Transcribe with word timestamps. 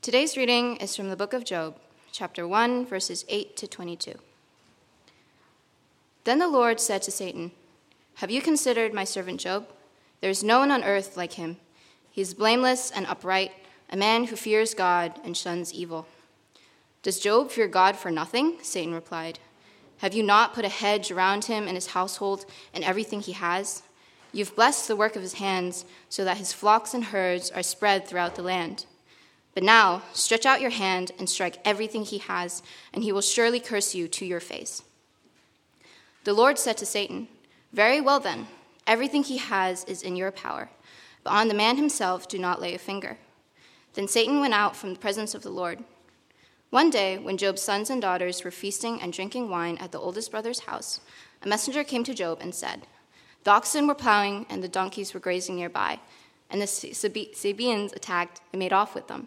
Today's 0.00 0.36
reading 0.36 0.76
is 0.76 0.94
from 0.94 1.10
the 1.10 1.16
book 1.16 1.32
of 1.32 1.44
Job, 1.44 1.76
chapter 2.12 2.46
1, 2.46 2.86
verses 2.86 3.24
8 3.28 3.56
to 3.56 3.66
22. 3.66 4.14
Then 6.22 6.38
the 6.38 6.46
Lord 6.46 6.78
said 6.78 7.02
to 7.02 7.10
Satan, 7.10 7.50
Have 8.14 8.30
you 8.30 8.40
considered 8.40 8.94
my 8.94 9.02
servant 9.02 9.40
Job? 9.40 9.68
There 10.20 10.30
is 10.30 10.44
no 10.44 10.60
one 10.60 10.70
on 10.70 10.84
earth 10.84 11.16
like 11.16 11.32
him. 11.32 11.56
He 12.12 12.20
is 12.20 12.32
blameless 12.32 12.92
and 12.92 13.06
upright, 13.06 13.50
a 13.90 13.96
man 13.96 14.24
who 14.24 14.36
fears 14.36 14.72
God 14.72 15.18
and 15.24 15.36
shuns 15.36 15.74
evil. 15.74 16.06
Does 17.02 17.18
Job 17.18 17.50
fear 17.50 17.66
God 17.66 17.96
for 17.96 18.12
nothing? 18.12 18.58
Satan 18.62 18.94
replied. 18.94 19.40
Have 19.98 20.14
you 20.14 20.22
not 20.22 20.54
put 20.54 20.64
a 20.64 20.68
hedge 20.68 21.10
around 21.10 21.46
him 21.46 21.66
and 21.66 21.76
his 21.76 21.88
household 21.88 22.46
and 22.72 22.84
everything 22.84 23.20
he 23.20 23.32
has? 23.32 23.82
You've 24.32 24.54
blessed 24.54 24.86
the 24.86 24.96
work 24.96 25.16
of 25.16 25.22
his 25.22 25.34
hands, 25.34 25.84
so 26.08 26.24
that 26.24 26.36
his 26.36 26.52
flocks 26.52 26.94
and 26.94 27.06
herds 27.06 27.50
are 27.50 27.64
spread 27.64 28.06
throughout 28.06 28.36
the 28.36 28.42
land. 28.42 28.86
But 29.58 29.64
now, 29.64 30.02
stretch 30.12 30.46
out 30.46 30.60
your 30.60 30.70
hand 30.70 31.10
and 31.18 31.28
strike 31.28 31.58
everything 31.64 32.04
he 32.04 32.18
has, 32.18 32.62
and 32.92 33.02
he 33.02 33.10
will 33.10 33.20
surely 33.20 33.58
curse 33.58 33.92
you 33.92 34.06
to 34.06 34.24
your 34.24 34.38
face. 34.38 34.84
The 36.22 36.32
Lord 36.32 36.60
said 36.60 36.76
to 36.76 36.86
Satan, 36.86 37.26
Very 37.72 38.00
well 38.00 38.20
then, 38.20 38.46
everything 38.86 39.24
he 39.24 39.38
has 39.38 39.82
is 39.86 40.04
in 40.04 40.14
your 40.14 40.30
power, 40.30 40.70
but 41.24 41.32
on 41.32 41.48
the 41.48 41.54
man 41.54 41.76
himself 41.76 42.28
do 42.28 42.38
not 42.38 42.60
lay 42.60 42.72
a 42.72 42.78
finger. 42.78 43.18
Then 43.94 44.06
Satan 44.06 44.38
went 44.38 44.54
out 44.54 44.76
from 44.76 44.92
the 44.92 45.00
presence 45.00 45.34
of 45.34 45.42
the 45.42 45.50
Lord. 45.50 45.82
One 46.70 46.88
day, 46.88 47.18
when 47.18 47.36
Job's 47.36 47.60
sons 47.60 47.90
and 47.90 48.00
daughters 48.00 48.44
were 48.44 48.52
feasting 48.52 49.02
and 49.02 49.12
drinking 49.12 49.50
wine 49.50 49.76
at 49.78 49.90
the 49.90 49.98
oldest 49.98 50.30
brother's 50.30 50.60
house, 50.60 51.00
a 51.42 51.48
messenger 51.48 51.82
came 51.82 52.04
to 52.04 52.14
Job 52.14 52.38
and 52.40 52.54
said, 52.54 52.86
The 53.42 53.50
oxen 53.50 53.88
were 53.88 53.96
plowing 53.96 54.46
and 54.48 54.62
the 54.62 54.68
donkeys 54.68 55.12
were 55.12 55.18
grazing 55.18 55.56
nearby, 55.56 55.98
and 56.48 56.62
the 56.62 56.68
Sabaeans 56.68 57.92
attacked 57.92 58.40
and 58.52 58.60
made 58.60 58.72
off 58.72 58.94
with 58.94 59.08
them. 59.08 59.26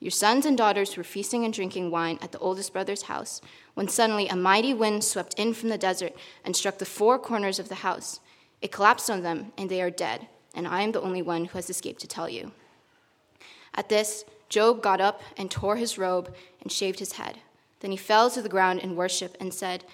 your 0.00 0.10
sons 0.10 0.46
and 0.46 0.56
daughters 0.56 0.96
were 0.96 1.04
feasting 1.04 1.44
and 1.44 1.52
drinking 1.52 1.90
wine 1.90 2.18
at 2.22 2.32
the 2.32 2.38
oldest 2.38 2.72
brother's 2.72 3.02
house, 3.02 3.42
when 3.74 3.86
suddenly 3.86 4.28
a 4.28 4.34
mighty 4.34 4.72
wind 4.72 5.04
swept 5.04 5.34
in 5.34 5.52
from 5.52 5.68
the 5.68 5.76
desert 5.76 6.14
and 6.42 6.56
struck 6.56 6.78
the 6.78 6.86
four 6.86 7.18
corners 7.18 7.58
of 7.58 7.68
the 7.68 7.76
house. 7.76 8.18
It 8.62 8.72
collapsed 8.72 9.10
on 9.10 9.22
them, 9.22 9.52
and 9.58 9.70
they 9.70 9.82
are 9.82 9.90
dead, 9.90 10.26
and 10.54 10.66
I 10.66 10.80
am 10.82 10.92
the 10.92 11.02
only 11.02 11.20
one 11.20 11.44
who 11.44 11.58
has 11.58 11.68
escaped 11.68 12.00
to 12.00 12.08
tell 12.08 12.30
you. 12.30 12.52
At 13.74 13.90
this, 13.90 14.24
Job 14.48 14.82
got 14.82 15.02
up 15.02 15.22
and 15.36 15.50
tore 15.50 15.76
his 15.76 15.98
robe 15.98 16.34
and 16.62 16.72
shaved 16.72 16.98
his 16.98 17.12
head. 17.12 17.38
Then 17.80 17.90
he 17.90 17.96
fell 17.96 18.30
to 18.30 18.42
the 18.42 18.48
ground 18.48 18.80
in 18.80 18.96
worship 18.96 19.36
and 19.38 19.52
said, 19.52 19.84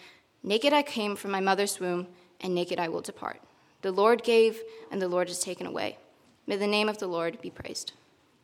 Naked 0.42 0.72
I 0.72 0.82
came 0.82 1.16
from 1.16 1.32
my 1.32 1.40
mother's 1.40 1.80
womb, 1.80 2.06
and 2.40 2.54
naked 2.54 2.78
I 2.78 2.88
will 2.88 3.00
depart. 3.00 3.40
The 3.82 3.90
Lord 3.90 4.22
gave, 4.22 4.62
and 4.90 5.02
the 5.02 5.08
Lord 5.08 5.28
has 5.28 5.40
taken 5.40 5.66
away. 5.66 5.98
May 6.46 6.56
the 6.56 6.66
name 6.66 6.88
of 6.88 6.98
the 6.98 7.08
Lord 7.08 7.40
be 7.40 7.50
praised. 7.50 7.92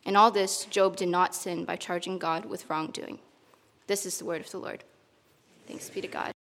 In 0.05 0.17
all 0.17 0.33
this, 0.33 0.65
Job 0.65 0.97
did 0.97 1.09
not 1.09 1.33
sin 1.33 1.65
by 1.65 1.77
charging 1.77 2.19
God 2.19 2.45
with 2.45 2.69
wrongdoing. 2.69 3.21
This 3.87 4.05
is 4.05 4.19
the 4.19 4.25
word 4.25 4.41
of 4.41 4.51
the 4.51 4.59
Lord. 4.59 4.83
Thanks 5.69 5.89
be 5.91 6.01
to 6.01 6.09
God. 6.09 6.33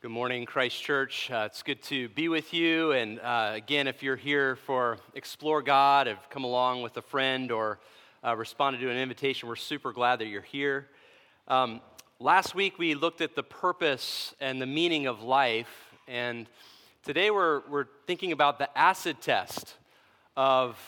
Good 0.00 0.12
morning, 0.12 0.46
Christ 0.46 0.80
Church. 0.80 1.28
Uh, 1.28 1.48
it's 1.50 1.64
good 1.64 1.82
to 1.84 2.08
be 2.10 2.28
with 2.28 2.54
you. 2.54 2.92
And 2.92 3.18
uh, 3.18 3.50
again, 3.54 3.88
if 3.88 4.00
you're 4.00 4.14
here 4.14 4.54
for 4.54 4.98
Explore 5.14 5.60
God, 5.60 6.06
have 6.06 6.30
come 6.30 6.44
along 6.44 6.82
with 6.82 6.96
a 6.98 7.02
friend, 7.02 7.50
or 7.50 7.80
uh, 8.24 8.36
responded 8.36 8.78
to 8.78 8.90
an 8.90 8.96
invitation, 8.96 9.48
we're 9.48 9.56
super 9.56 9.92
glad 9.92 10.20
that 10.20 10.26
you're 10.26 10.42
here. 10.42 10.86
Um, 11.48 11.80
last 12.20 12.54
week, 12.54 12.78
we 12.78 12.94
looked 12.94 13.20
at 13.22 13.34
the 13.34 13.42
purpose 13.42 14.34
and 14.40 14.62
the 14.62 14.66
meaning 14.66 15.08
of 15.08 15.20
life. 15.20 15.92
And 16.06 16.46
today, 17.02 17.32
we're, 17.32 17.62
we're 17.68 17.86
thinking 18.06 18.30
about 18.30 18.60
the 18.60 18.78
acid 18.78 19.20
test 19.20 19.74
of 20.36 20.78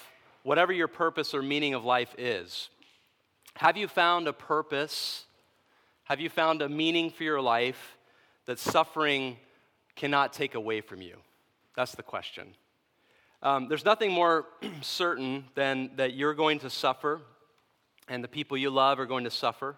whatever 0.43 0.73
your 0.73 0.89
purpose 0.89 1.35
or 1.35 1.43
meaning 1.43 1.75
of 1.75 1.85
life 1.85 2.15
is. 2.19 2.69
Have 3.57 3.77
you 3.77 3.89
found 3.89 4.29
a 4.29 4.33
purpose? 4.33 5.25
Have 6.05 6.21
you 6.21 6.29
found 6.29 6.63
a 6.63 6.69
meaning 6.69 7.11
for 7.11 7.25
your 7.25 7.41
life 7.41 7.97
that 8.45 8.59
suffering 8.59 9.37
cannot 9.95 10.33
take 10.33 10.55
away 10.55 10.81
from 10.81 11.03
you? 11.03 11.17
That's 11.75 11.93
the 11.93 12.03
question. 12.03 12.55
Um, 13.43 13.69
there's 13.69 13.85
nothing 13.85 14.13
more 14.13 14.47
certain 14.83 15.45
than 15.55 15.91
that 15.97 16.15
you're 16.15 16.35
going 16.35 16.59
to 16.61 16.71
suffer 16.71 17.21
and 18.09 18.23
the 18.23 18.29
people 18.29 18.57
you 18.57 18.71
love 18.71 19.01
are 19.01 19.07
going 19.07 19.25
to 19.25 19.31
suffer. 19.31 19.77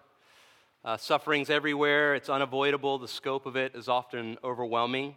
Uh, 0.85 0.95
suffering's 0.97 1.49
everywhere, 1.49 2.15
it's 2.15 2.29
unavoidable, 2.29 2.97
the 2.97 3.07
scope 3.07 3.45
of 3.45 3.55
it 3.55 3.75
is 3.75 3.89
often 3.89 4.37
overwhelming. 4.43 5.15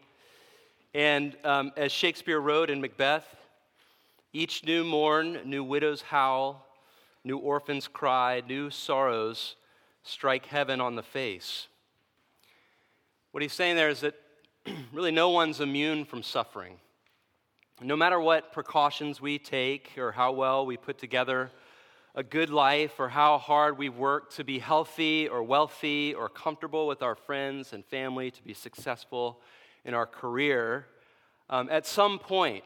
And 0.95 1.37
um, 1.45 1.73
as 1.77 1.93
Shakespeare 1.93 2.41
wrote 2.41 2.69
in 2.69 2.81
Macbeth, 2.81 3.25
each 4.33 4.65
new 4.65 4.85
morn, 4.85 5.41
new 5.45 5.63
widows 5.63 6.03
howl, 6.03 6.67
new 7.25 7.37
orphans 7.37 7.89
cry, 7.89 8.43
new 8.49 8.71
sorrows 8.71 9.57
strike 10.03 10.47
heaven 10.47 10.81
on 10.81 10.97
the 10.97 11.03
face. 11.03 11.69
What 13.31 13.43
he's 13.43 13.53
saying 13.53 13.77
there 13.77 13.89
is 13.89 14.01
that 14.01 14.15
really 14.93 15.11
no 15.11 15.31
one's 15.31 15.61
immune 15.61 16.05
from 16.05 16.23
suffering. 16.23 16.77
No 17.81 17.97
matter 17.97 18.21
what 18.21 18.53
precautions 18.53 19.21
we 19.21 19.39
take 19.39 19.93
or 19.99 20.13
how 20.13 20.33
well 20.33 20.65
we 20.65 20.77
put 20.77 20.99
together 20.99 21.51
a 22.15 22.23
good 22.23 22.51
life 22.51 23.01
or 23.01 23.09
how 23.09 23.39
hard 23.39 23.79
we 23.79 23.89
work 23.89 24.31
to 24.35 24.45
be 24.45 24.59
healthy 24.59 25.29
or 25.29 25.43
wealthy 25.43 26.15
or 26.15 26.29
comfortable 26.29 26.87
with 26.87 27.03
our 27.03 27.15
friends 27.15 27.73
and 27.73 27.85
family, 27.85 28.31
to 28.31 28.43
be 28.45 28.53
successful 28.53 29.41
in 29.85 29.95
our 29.95 30.07
career, 30.07 30.87
um, 31.49 31.69
at 31.71 31.87
some 31.87 32.19
point, 32.19 32.65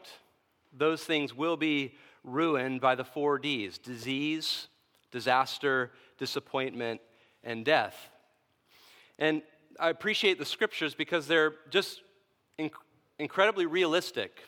those 0.77 1.03
things 1.03 1.33
will 1.33 1.57
be 1.57 1.95
ruined 2.23 2.81
by 2.81 2.95
the 2.95 3.03
four 3.03 3.39
D's 3.39 3.77
disease, 3.77 4.67
disaster, 5.11 5.91
disappointment, 6.17 7.01
and 7.43 7.63
death. 7.63 8.09
And 9.19 9.41
I 9.79 9.89
appreciate 9.89 10.39
the 10.39 10.45
scriptures 10.45 10.93
because 10.93 11.27
they're 11.27 11.53
just 11.69 12.01
inc- 12.59 12.71
incredibly 13.19 13.65
realistic 13.65 14.41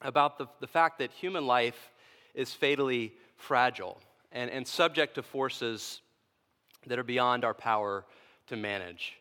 about 0.00 0.38
the, 0.38 0.46
the 0.60 0.66
fact 0.66 0.98
that 0.98 1.10
human 1.12 1.46
life 1.46 1.90
is 2.34 2.52
fatally 2.52 3.12
fragile 3.36 4.00
and, 4.30 4.50
and 4.50 4.66
subject 4.66 5.14
to 5.16 5.22
forces 5.22 6.00
that 6.86 6.98
are 6.98 7.04
beyond 7.04 7.44
our 7.44 7.54
power 7.54 8.04
to 8.48 8.56
manage. 8.56 9.14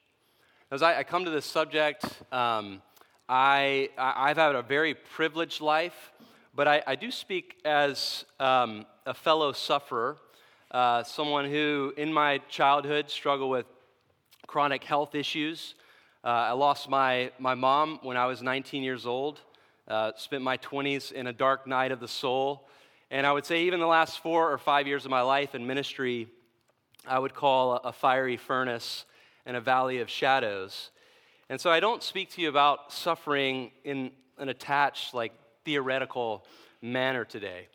As 0.72 0.82
I, 0.82 1.00
I 1.00 1.04
come 1.04 1.26
to 1.26 1.32
this 1.32 1.46
subject, 1.46 2.06
um, 2.32 2.82
I, 3.34 3.88
I've 3.98 4.36
had 4.36 4.56
a 4.56 4.62
very 4.62 4.94
privileged 4.94 5.62
life, 5.62 6.12
but 6.54 6.68
I, 6.68 6.84
I 6.86 6.96
do 6.96 7.10
speak 7.12 7.62
as 7.64 8.26
um, 8.42 8.86
a 9.06 9.14
fellow 9.14 9.54
sufferer, 9.54 10.18
uh, 10.70 11.04
someone 11.04 11.50
who 11.50 11.94
in 11.96 12.12
my 12.12 12.40
childhood 12.50 13.10
struggled 13.10 13.50
with 13.50 13.66
chronic 14.48 14.84
health 14.84 15.16
issues. 15.16 15.76
Uh, 16.26 16.28
I 16.28 16.52
lost 16.52 16.90
my, 16.90 17.32
my 17.40 17.56
mom 17.56 18.00
when 18.04 18.18
I 18.18 18.26
was 18.26 18.42
19 18.42 18.84
years 18.84 19.06
old, 19.06 19.40
uh, 19.88 20.12
spent 20.18 20.44
my 20.44 20.58
20s 20.58 21.14
in 21.14 21.28
a 21.28 21.34
dark 21.34 21.66
night 21.66 21.94
of 21.94 22.02
the 22.02 22.10
soul. 22.10 22.68
And 23.12 23.26
I 23.26 23.32
would 23.32 23.46
say, 23.46 23.64
even 23.64 23.80
the 23.80 23.88
last 23.88 24.20
four 24.20 24.52
or 24.52 24.58
five 24.58 24.88
years 24.88 25.06
of 25.06 25.12
my 25.12 25.22
life 25.22 25.56
in 25.56 25.66
ministry, 25.66 26.28
I 27.08 27.18
would 27.18 27.34
call 27.34 27.76
a, 27.76 27.78
a 27.86 27.94
fiery 27.94 28.36
furnace 28.36 29.06
and 29.46 29.56
a 29.56 29.62
valley 29.62 30.00
of 30.00 30.10
shadows. 30.10 30.92
And 31.52 31.60
so 31.60 31.70
I 31.70 31.82
don't 31.82 32.02
speak 32.02 32.30
to 32.36 32.42
you 32.42 32.48
about 32.48 32.94
suffering 32.94 33.72
in 33.84 34.12
an 34.38 34.48
attached, 34.48 35.14
like 35.14 35.34
theoretical 35.66 36.46
manner 36.82 37.26
today. 37.26 37.68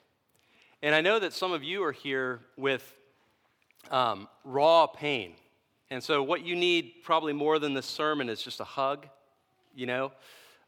And 0.81 0.95
I 0.95 1.03
know 1.03 1.19
that 1.19 1.35
some 1.35 1.53
of 1.53 1.63
you 1.63 1.85
are 1.85 1.93
here 1.93 2.41
with 2.57 2.91
um, 3.91 4.29
raw 4.45 4.87
pain. 4.87 5.35
And 5.91 6.03
so, 6.03 6.23
what 6.23 6.43
you 6.43 6.57
need 6.57 7.03
probably 7.05 7.35
more 7.35 7.59
than 7.59 7.75
this 7.75 7.85
sermon 7.85 8.31
is 8.31 8.41
just 8.41 8.61
a 8.61 8.65
hug, 8.65 9.09
you 9.75 9.85
know, 9.85 10.11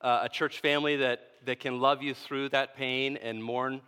uh, 0.02 0.20
a 0.25 0.28
church 0.28 0.60
family 0.60 0.96
that, 0.96 1.31
that 1.46 1.60
can 1.60 1.81
love 1.81 2.02
you 2.02 2.12
through 2.12 2.50
that 2.50 2.76
pain 2.76 3.16
and 3.16 3.43
mourn 3.43 3.81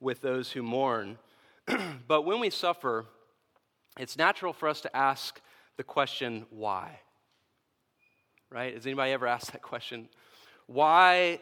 with 0.00 0.20
those 0.20 0.50
who 0.50 0.64
mourn. 0.64 1.16
but 2.08 2.22
when 2.22 2.40
we 2.40 2.50
suffer, 2.50 3.06
it's 4.00 4.18
natural 4.18 4.52
for 4.52 4.68
us 4.68 4.80
to 4.80 4.96
ask 4.96 5.40
the 5.76 5.84
question, 5.84 6.46
why? 6.50 6.98
Right? 8.50 8.74
Has 8.74 8.86
anybody 8.86 9.12
ever 9.12 9.26
asked 9.26 9.52
that 9.52 9.62
question? 9.62 10.08
Why 10.66 11.40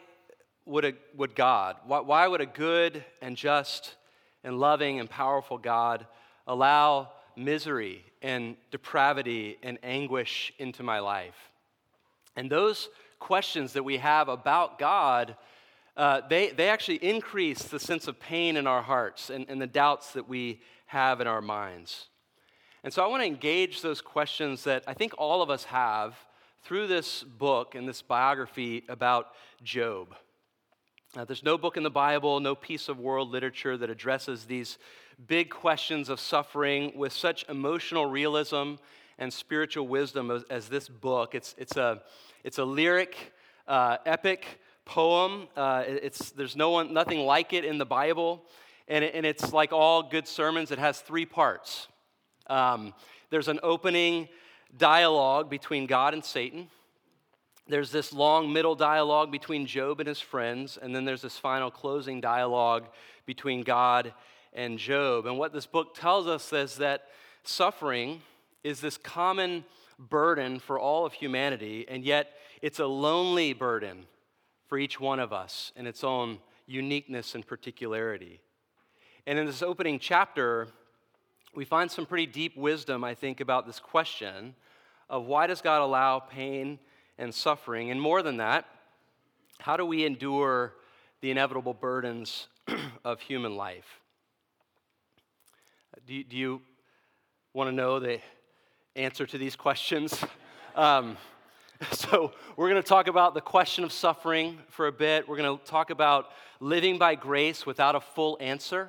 would, 0.67 0.85
a, 0.85 0.93
would 1.17 1.35
God, 1.35 1.77
why, 1.87 2.01
why 2.01 2.27
would 2.27 2.41
a 2.41 2.47
good 2.47 3.05
and 3.21 3.37
just 3.37 3.97
and 4.45 4.59
loving 4.59 5.01
and 5.01 5.09
powerful 5.09 5.59
God 5.59 6.07
allow 6.47 7.11
misery 7.37 8.05
and 8.21 8.57
depravity 8.71 9.59
and 9.63 9.79
anguish 9.83 10.53
into 10.59 10.83
my 10.83 11.01
life? 11.01 11.51
And 12.37 12.51
those 12.51 12.89
questions 13.19 13.75
that 13.75 13.85
we 13.85 13.99
have 13.99 14.29
about 14.29 14.79
God, 14.79 15.37
uh, 15.97 16.23
they, 16.29 16.51
they 16.51 16.69
actually 16.69 16.97
increase 16.97 17.65
the 17.65 17.79
sense 17.79 18.09
of 18.09 18.19
pain 18.19 18.57
in 18.57 18.67
our 18.67 18.83
hearts 18.83 19.31
and, 19.31 19.47
and 19.49 19.61
the 19.61 19.67
doubts 19.67 20.13
that 20.13 20.29
we 20.29 20.61
have 20.87 21.21
in 21.21 21.27
our 21.27 21.43
minds. 21.43 22.07
And 22.85 22.93
so 22.93 23.05
I 23.05 23.07
want 23.07 23.23
to 23.23 23.27
engage 23.27 23.81
those 23.81 24.01
questions 24.01 24.65
that 24.65 24.83
I 24.87 24.95
think 24.95 25.15
all 25.19 25.43
of 25.43 25.51
us 25.51 25.65
have 25.65 26.17
through 26.63 26.87
this 26.87 27.25
book 27.25 27.75
and 27.75 27.89
this 27.89 28.03
biography 28.03 28.85
about 28.89 29.29
Job. 29.65 30.15
Uh, 31.17 31.25
there's 31.25 31.43
no 31.43 31.59
book 31.59 31.77
in 31.77 31.83
the 31.83 31.91
Bible, 31.91 32.39
no 32.39 32.55
piece 32.55 32.89
of 32.89 33.01
world 33.01 33.31
literature 33.31 33.77
that 33.77 33.91
addresses 33.91 34.45
these 34.45 34.79
big 35.27 35.51
questions 35.51 36.09
of 36.09 36.21
suffering 36.21 36.93
with 36.97 37.13
such 37.13 37.45
emotional 37.49 38.07
realism 38.07 38.75
and 39.19 39.33
spiritual 39.33 39.89
wisdom 39.89 40.31
as, 40.31 40.45
as 40.51 40.69
this 40.69 40.89
book. 40.89 41.35
It's, 41.35 41.55
it's, 41.59 41.77
a, 41.77 42.01
it's 42.45 42.59
a 42.59 42.65
lyric, 42.65 43.33
uh, 43.67 43.99
epic 44.07 44.61
poem. 44.85 45.49
Uh, 45.57 45.83
it's, 45.87 46.31
there's 46.31 46.57
no 46.57 46.71
one, 46.71 46.95
nothing 46.95 47.21
like 47.21 47.53
it 47.53 47.65
in 47.65 47.79
the 47.79 47.85
Bible. 47.85 48.43
And, 48.87 49.05
it, 49.05 49.15
and 49.15 49.27
it's 49.27 49.53
like 49.53 49.73
all 49.73 50.03
good 50.03 50.29
sermons, 50.29 50.71
it 50.71 50.79
has 50.79 51.01
three 51.01 51.27
parts. 51.27 51.89
Um, 52.47 52.95
there's 53.31 53.49
an 53.49 53.59
opening 53.63 54.29
dialogue 54.77 55.51
between 55.51 55.87
God 55.87 56.15
and 56.15 56.25
Satan. 56.25 56.69
There's 57.69 57.93
this 57.93 58.13
long 58.13 58.53
middle 58.53 58.75
dialogue 58.75 59.31
between 59.31 59.67
Job 59.67 60.01
and 60.01 60.09
his 60.09 60.21
friends, 60.21 60.79
and 60.81 60.95
then 60.95 61.05
there's 61.05 61.23
this 61.23 61.39
final 61.39 61.71
closing 61.71 62.21
dialogue 62.21 62.87
between 63.25 63.63
God 63.63 64.13
and 64.53 64.79
Job. 64.79 65.27
And 65.27 65.39
what 65.39 65.53
this 65.53 65.67
book 65.67 65.95
tells 65.95 66.27
us 66.27 66.53
is 66.53 66.77
that 66.77 67.05
suffering 67.45 68.21
is 68.65 68.81
this 68.81 68.99
common 68.99 69.65
burden 69.99 70.59
for 70.59 70.79
all 70.79 71.07
of 71.07 71.13
humanity, 71.13 71.87
and 71.89 72.05
yet 72.05 72.33
it's 72.61 72.79
a 72.79 72.87
lonely 72.87 73.53
burden 73.53 74.07
for 74.67 74.79
each 74.79 74.99
one 74.99 75.21
of 75.21 75.33
us 75.33 75.73
in 75.77 75.87
its 75.87 76.03
own 76.03 76.39
uniqueness 76.67 77.35
and 77.35 77.47
particularity. 77.47 78.41
And 79.27 79.39
in 79.39 79.47
this 79.47 79.63
opening 79.63 79.99
chapter, 79.99 80.69
we 81.55 81.65
find 81.65 81.91
some 81.91 82.07
pretty 82.07 82.27
deep 82.27 82.57
wisdom, 82.57 83.05
I 83.05 83.15
think, 83.15 83.41
about 83.41 83.67
this 83.67 83.79
question 83.79 84.55
of 85.11 85.27
why 85.27 85.47
does 85.47 85.61
God 85.61 85.83
allow 85.83 86.19
pain 86.19 86.79
and 87.19 87.35
suffering? 87.35 87.91
And 87.91 88.01
more 88.01 88.23
than 88.23 88.39
that, 88.39 88.65
how 89.59 89.77
do 89.77 89.85
we 89.85 90.05
endure 90.05 90.73
the 91.21 91.31
inevitable 91.31 91.75
burdens 91.75 92.49
of 93.05 93.21
human 93.21 93.57
life? 93.57 94.01
Do 96.07 96.15
you, 96.15 96.25
do 96.25 96.37
you 96.37 96.63
want 97.53 97.69
to 97.69 97.77
know 97.77 98.01
the 98.01 98.19
answer 98.97 99.27
to 99.27 99.39
these 99.39 99.57
questions? 99.57 100.23
Um, 100.75 101.19
so, 101.93 102.33
we're 102.57 102.71
going 102.71 102.83
to 102.83 102.89
talk 102.89 103.09
about 103.09 103.35
the 103.35 103.43
question 103.43 103.85
of 103.85 103.93
suffering 103.93 104.59
for 104.71 104.87
a 104.87 104.93
bit. 104.93 105.29
We're 105.29 105.37
going 105.37 105.59
to 105.59 105.65
talk 105.67 105.91
about 105.91 106.31
living 106.61 106.97
by 106.97 107.15
grace 107.15 107.67
without 107.67 107.95
a 107.95 108.01
full 108.01 108.39
answer. 108.41 108.89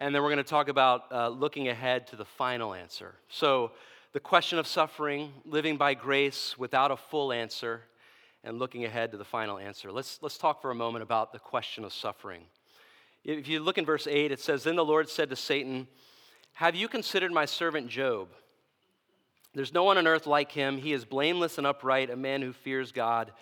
And 0.00 0.14
then 0.14 0.22
we're 0.22 0.28
going 0.28 0.38
to 0.38 0.44
talk 0.44 0.68
about 0.68 1.10
uh, 1.10 1.28
looking 1.28 1.68
ahead 1.68 2.06
to 2.08 2.16
the 2.16 2.24
final 2.24 2.72
answer. 2.72 3.14
So, 3.28 3.72
the 4.12 4.20
question 4.20 4.58
of 4.58 4.66
suffering, 4.66 5.32
living 5.44 5.76
by 5.76 5.94
grace 5.94 6.56
without 6.56 6.90
a 6.90 6.96
full 6.96 7.32
answer, 7.32 7.82
and 8.44 8.58
looking 8.58 8.84
ahead 8.84 9.10
to 9.10 9.18
the 9.18 9.24
final 9.24 9.58
answer. 9.58 9.92
Let's, 9.92 10.18
let's 10.22 10.38
talk 10.38 10.62
for 10.62 10.70
a 10.70 10.74
moment 10.74 11.02
about 11.02 11.32
the 11.32 11.38
question 11.38 11.84
of 11.84 11.92
suffering. 11.92 12.42
If 13.24 13.48
you 13.48 13.60
look 13.60 13.76
in 13.76 13.84
verse 13.84 14.06
8, 14.06 14.32
it 14.32 14.40
says, 14.40 14.64
Then 14.64 14.76
the 14.76 14.84
Lord 14.84 15.08
said 15.08 15.28
to 15.30 15.36
Satan, 15.36 15.88
Have 16.54 16.74
you 16.74 16.88
considered 16.88 17.32
my 17.32 17.44
servant 17.44 17.88
Job? 17.88 18.28
There's 19.54 19.74
no 19.74 19.84
one 19.84 19.98
on 19.98 20.06
earth 20.06 20.26
like 20.26 20.52
him. 20.52 20.78
He 20.78 20.92
is 20.92 21.04
blameless 21.04 21.58
and 21.58 21.66
upright, 21.66 22.10
a 22.10 22.16
man 22.16 22.40
who 22.40 22.52
fears 22.52 22.92
God 22.92 23.32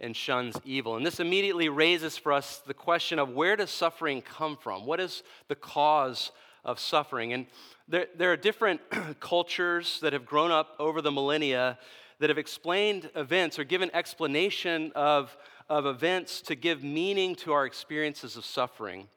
and 0.00 0.14
shuns 0.16 0.56
evil. 0.64 0.96
And 0.96 1.04
this 1.04 1.20
immediately 1.20 1.68
raises 1.68 2.16
for 2.16 2.32
us 2.32 2.62
the 2.66 2.74
question 2.74 3.18
of 3.18 3.30
where 3.30 3.56
does 3.56 3.70
suffering 3.70 4.22
come 4.22 4.56
from? 4.56 4.86
What 4.86 5.00
is 5.00 5.22
the 5.48 5.54
cause 5.56 6.30
of 6.64 6.78
suffering? 6.78 7.32
And 7.32 7.46
there, 7.88 8.06
there 8.16 8.32
are 8.32 8.36
different 8.36 8.80
cultures 9.20 9.98
that 10.00 10.12
have 10.12 10.26
grown 10.26 10.50
up 10.50 10.76
over 10.78 11.00
the 11.00 11.10
millennia 11.10 11.78
that 12.20 12.30
have 12.30 12.38
explained 12.38 13.10
events 13.14 13.58
or 13.58 13.64
given 13.64 13.90
explanation 13.94 14.92
of, 14.94 15.36
of 15.68 15.86
events 15.86 16.42
to 16.42 16.54
give 16.54 16.82
meaning 16.82 17.34
to 17.36 17.52
our 17.52 17.64
experiences 17.64 18.36
of 18.36 18.44
suffering. 18.44 19.08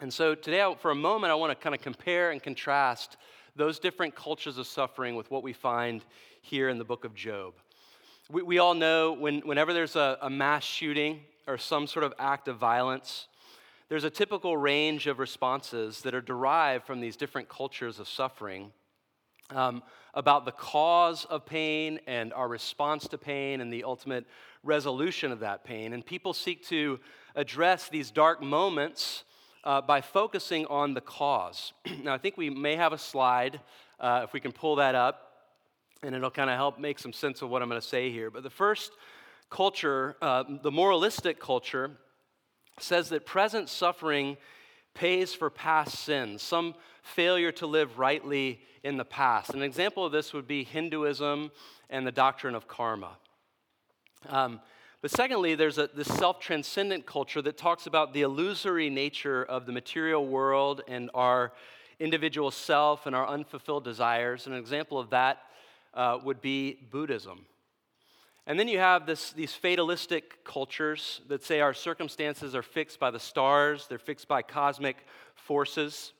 And 0.00 0.12
so 0.12 0.34
today, 0.34 0.74
for 0.78 0.90
a 0.90 0.94
moment, 0.94 1.30
I 1.30 1.34
want 1.34 1.50
to 1.50 1.62
kind 1.62 1.74
of 1.74 1.82
compare 1.82 2.30
and 2.30 2.42
contrast 2.42 3.16
those 3.56 3.78
different 3.78 4.14
cultures 4.14 4.58
of 4.58 4.66
suffering 4.66 5.16
with 5.16 5.30
what 5.30 5.42
we 5.42 5.52
find 5.52 6.04
here 6.40 6.68
in 6.68 6.78
the 6.78 6.84
book 6.84 7.04
of 7.04 7.14
Job. 7.14 7.54
We, 8.30 8.42
we 8.42 8.58
all 8.60 8.74
know 8.74 9.12
when, 9.12 9.40
whenever 9.40 9.72
there's 9.72 9.96
a, 9.96 10.16
a 10.22 10.30
mass 10.30 10.62
shooting 10.62 11.20
or 11.48 11.58
some 11.58 11.88
sort 11.88 12.04
of 12.04 12.14
act 12.16 12.46
of 12.46 12.58
violence, 12.58 13.26
there's 13.88 14.04
a 14.04 14.10
typical 14.10 14.56
range 14.56 15.08
of 15.08 15.18
responses 15.18 16.02
that 16.02 16.14
are 16.14 16.20
derived 16.20 16.86
from 16.86 17.00
these 17.00 17.16
different 17.16 17.48
cultures 17.48 17.98
of 17.98 18.06
suffering 18.06 18.70
um, 19.50 19.82
about 20.14 20.44
the 20.44 20.52
cause 20.52 21.24
of 21.24 21.44
pain 21.44 21.98
and 22.06 22.32
our 22.32 22.46
response 22.46 23.08
to 23.08 23.18
pain 23.18 23.60
and 23.60 23.72
the 23.72 23.82
ultimate 23.82 24.26
resolution 24.62 25.32
of 25.32 25.40
that 25.40 25.64
pain. 25.64 25.92
And 25.92 26.06
people 26.06 26.32
seek 26.32 26.64
to 26.68 27.00
address 27.34 27.88
these 27.88 28.12
dark 28.12 28.40
moments 28.40 29.24
uh, 29.64 29.80
by 29.80 30.00
focusing 30.00 30.66
on 30.66 30.94
the 30.94 31.00
cause. 31.00 31.72
now, 32.04 32.14
I 32.14 32.18
think 32.18 32.36
we 32.36 32.48
may 32.48 32.76
have 32.76 32.92
a 32.92 32.98
slide, 32.98 33.58
uh, 33.98 34.20
if 34.22 34.32
we 34.32 34.38
can 34.38 34.52
pull 34.52 34.76
that 34.76 34.94
up 34.94 35.29
and 36.02 36.14
it'll 36.14 36.30
kind 36.30 36.50
of 36.50 36.56
help 36.56 36.78
make 36.78 36.98
some 36.98 37.12
sense 37.12 37.42
of 37.42 37.50
what 37.50 37.62
I'm 37.62 37.68
going 37.68 37.80
to 37.80 37.86
say 37.86 38.10
here. 38.10 38.30
But 38.30 38.42
the 38.42 38.50
first 38.50 38.92
culture, 39.50 40.16
uh, 40.22 40.44
the 40.62 40.70
moralistic 40.70 41.40
culture, 41.40 41.90
says 42.78 43.10
that 43.10 43.26
present 43.26 43.68
suffering 43.68 44.36
pays 44.94 45.34
for 45.34 45.50
past 45.50 45.98
sins, 45.98 46.42
some 46.42 46.74
failure 47.02 47.52
to 47.52 47.66
live 47.66 47.98
rightly 47.98 48.60
in 48.82 48.96
the 48.96 49.04
past. 49.04 49.50
An 49.50 49.62
example 49.62 50.04
of 50.04 50.12
this 50.12 50.32
would 50.32 50.48
be 50.48 50.64
Hinduism 50.64 51.50
and 51.90 52.06
the 52.06 52.12
doctrine 52.12 52.54
of 52.54 52.66
karma. 52.66 53.16
Um, 54.28 54.60
but 55.02 55.10
secondly, 55.10 55.54
there's 55.54 55.78
a, 55.78 55.88
this 55.94 56.08
self 56.08 56.40
transcendent 56.40 57.06
culture 57.06 57.40
that 57.42 57.56
talks 57.56 57.86
about 57.86 58.12
the 58.12 58.22
illusory 58.22 58.90
nature 58.90 59.44
of 59.44 59.66
the 59.66 59.72
material 59.72 60.26
world 60.26 60.82
and 60.88 61.10
our 61.14 61.52
individual 61.98 62.50
self 62.50 63.06
and 63.06 63.14
our 63.14 63.26
unfulfilled 63.26 63.84
desires. 63.84 64.46
An 64.46 64.52
example 64.54 64.98
of 64.98 65.10
that 65.10 65.42
uh, 65.94 66.18
would 66.24 66.40
be 66.40 66.78
Buddhism. 66.90 67.46
And 68.46 68.58
then 68.58 68.68
you 68.68 68.78
have 68.78 69.06
this, 69.06 69.32
these 69.32 69.52
fatalistic 69.52 70.44
cultures 70.44 71.20
that 71.28 71.44
say 71.44 71.60
our 71.60 71.74
circumstances 71.74 72.54
are 72.54 72.62
fixed 72.62 72.98
by 72.98 73.10
the 73.10 73.20
stars, 73.20 73.86
they're 73.88 73.98
fixed 73.98 74.28
by 74.28 74.42
cosmic 74.42 74.96
forces. 75.34 76.12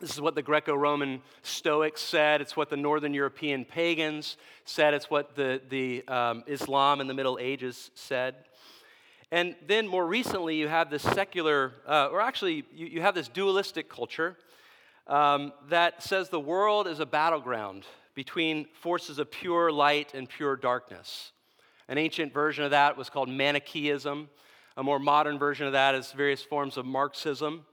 This 0.00 0.10
is 0.10 0.20
what 0.20 0.36
the 0.36 0.42
Greco 0.42 0.76
Roman 0.76 1.20
Stoics 1.42 2.00
said. 2.00 2.40
It's 2.40 2.56
what 2.56 2.70
the 2.70 2.76
Northern 2.76 3.12
European 3.12 3.64
pagans 3.64 4.36
said. 4.64 4.94
It's 4.94 5.10
what 5.10 5.34
the, 5.34 5.60
the 5.68 6.06
um, 6.06 6.44
Islam 6.46 7.00
in 7.00 7.08
the 7.08 7.14
Middle 7.14 7.36
Ages 7.40 7.90
said. 7.94 8.36
And 9.32 9.56
then 9.66 9.88
more 9.88 10.06
recently, 10.06 10.54
you 10.54 10.68
have 10.68 10.88
this 10.88 11.02
secular, 11.02 11.72
uh, 11.86 12.10
or 12.12 12.20
actually, 12.20 12.64
you, 12.72 12.86
you, 12.86 13.00
have 13.00 13.16
this 13.16 13.26
dualistic 13.26 13.90
culture 13.90 14.36
um, 15.08 15.52
that 15.68 16.02
says 16.02 16.28
the 16.28 16.38
world 16.38 16.86
is 16.86 17.00
a 17.00 17.06
battleground 17.06 17.84
between 18.18 18.66
forces 18.72 19.20
of 19.20 19.30
pure 19.30 19.70
light 19.70 20.12
and 20.12 20.28
pure 20.28 20.56
darkness. 20.56 21.30
An 21.86 21.98
ancient 21.98 22.34
version 22.34 22.64
of 22.64 22.72
that 22.72 22.96
was 22.96 23.08
called 23.08 23.28
Manichaeism. 23.28 24.28
A 24.76 24.82
more 24.82 24.98
modern 24.98 25.38
version 25.38 25.68
of 25.68 25.72
that 25.74 25.94
is 25.94 26.10
various 26.10 26.42
forms 26.42 26.76
of 26.76 26.84
Marxism. 26.84 27.64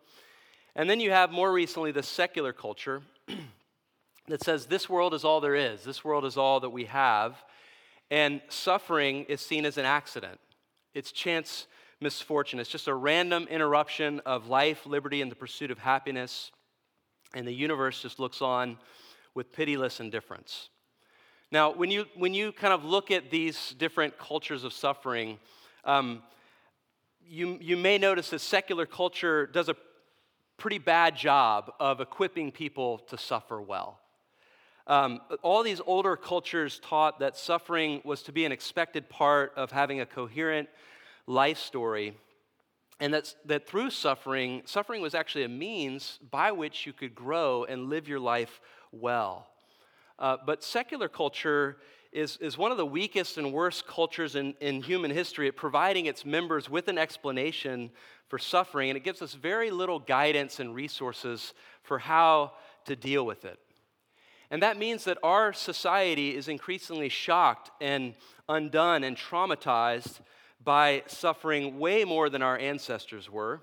And 0.75 0.87
then 0.87 0.99
you 0.99 1.09
have 1.09 1.31
more 1.31 1.51
recently 1.51 1.91
the 1.91 2.03
secular 2.03 2.53
culture 2.53 3.01
that 4.27 4.43
says 4.43 4.67
this 4.67 4.87
world 4.87 5.15
is 5.15 5.23
all 5.23 5.41
there 5.41 5.55
is, 5.55 5.83
this 5.83 6.05
world 6.05 6.25
is 6.25 6.37
all 6.37 6.59
that 6.59 6.69
we 6.69 6.85
have, 6.85 7.43
and 8.11 8.39
suffering 8.47 9.25
is 9.27 9.41
seen 9.41 9.65
as 9.65 9.79
an 9.79 9.85
accident. 9.85 10.39
It's 10.93 11.11
chance 11.11 11.65
misfortune. 11.99 12.59
It's 12.59 12.69
just 12.69 12.87
a 12.87 12.93
random 12.93 13.47
interruption 13.49 14.21
of 14.27 14.47
life, 14.47 14.85
liberty, 14.85 15.23
and 15.23 15.31
the 15.31 15.35
pursuit 15.35 15.71
of 15.71 15.79
happiness. 15.79 16.51
And 17.33 17.47
the 17.47 17.51
universe 17.51 17.99
just 18.03 18.19
looks 18.19 18.43
on 18.43 18.77
with 19.35 19.51
pitiless 19.51 19.99
indifference. 19.99 20.69
Now, 21.51 21.71
when 21.71 21.91
you, 21.91 22.05
when 22.15 22.33
you 22.33 22.51
kind 22.51 22.73
of 22.73 22.83
look 22.83 23.11
at 23.11 23.29
these 23.29 23.75
different 23.77 24.17
cultures 24.17 24.63
of 24.63 24.73
suffering, 24.73 25.37
um, 25.83 26.23
you, 27.23 27.57
you 27.61 27.77
may 27.77 27.97
notice 27.97 28.31
that 28.31 28.39
secular 28.39 28.85
culture 28.85 29.45
does 29.45 29.69
a 29.69 29.75
pretty 30.57 30.79
bad 30.79 31.15
job 31.15 31.71
of 31.79 32.01
equipping 32.01 32.51
people 32.51 32.99
to 32.99 33.17
suffer 33.17 33.61
well. 33.61 33.99
Um, 34.87 35.21
all 35.41 35.63
these 35.63 35.81
older 35.85 36.15
cultures 36.15 36.79
taught 36.83 37.19
that 37.19 37.37
suffering 37.37 38.01
was 38.03 38.21
to 38.23 38.31
be 38.31 38.45
an 38.45 38.51
expected 38.51 39.09
part 39.09 39.53
of 39.55 39.71
having 39.71 39.99
a 39.99 40.05
coherent 40.05 40.69
life 41.27 41.57
story, 41.57 42.15
and 42.99 43.13
that's, 43.13 43.35
that 43.45 43.67
through 43.67 43.89
suffering, 43.89 44.61
suffering 44.65 45.01
was 45.01 45.15
actually 45.15 45.43
a 45.43 45.49
means 45.49 46.19
by 46.31 46.51
which 46.51 46.85
you 46.85 46.93
could 46.93 47.15
grow 47.15 47.65
and 47.65 47.89
live 47.89 48.07
your 48.07 48.19
life 48.19 48.61
well. 48.99 49.47
Uh, 50.17 50.37
but 50.45 50.63
secular 50.63 51.09
culture 51.09 51.77
is, 52.11 52.37
is 52.37 52.57
one 52.57 52.71
of 52.71 52.77
the 52.77 52.85
weakest 52.85 53.37
and 53.37 53.51
worst 53.51 53.85
cultures 53.85 54.35
in, 54.35 54.53
in 54.61 54.81
human 54.81 55.11
history 55.11 55.47
at 55.49 55.55
providing 55.55 56.05
its 56.05 56.25
members 56.25 56.69
with 56.69 56.87
an 56.87 56.97
explanation 56.97 57.91
for 58.29 58.39
suffering, 58.39 58.89
and 58.89 58.97
it 58.97 59.03
gives 59.03 59.21
us 59.21 59.33
very 59.33 59.69
little 59.69 59.99
guidance 59.99 60.59
and 60.59 60.73
resources 60.73 61.53
for 61.83 61.99
how 61.99 62.53
to 62.85 62.95
deal 62.95 63.25
with 63.25 63.45
it. 63.45 63.59
And 64.49 64.63
that 64.63 64.77
means 64.77 65.03
that 65.03 65.17
our 65.23 65.51
society 65.53 66.35
is 66.35 66.47
increasingly 66.47 67.09
shocked 67.09 67.71
and 67.81 68.13
undone 68.47 69.03
and 69.03 69.17
traumatized 69.17 70.19
by 70.63 71.03
suffering 71.07 71.79
way 71.79 72.05
more 72.05 72.29
than 72.29 72.41
our 72.41 72.57
ancestors 72.57 73.29
were. 73.29 73.61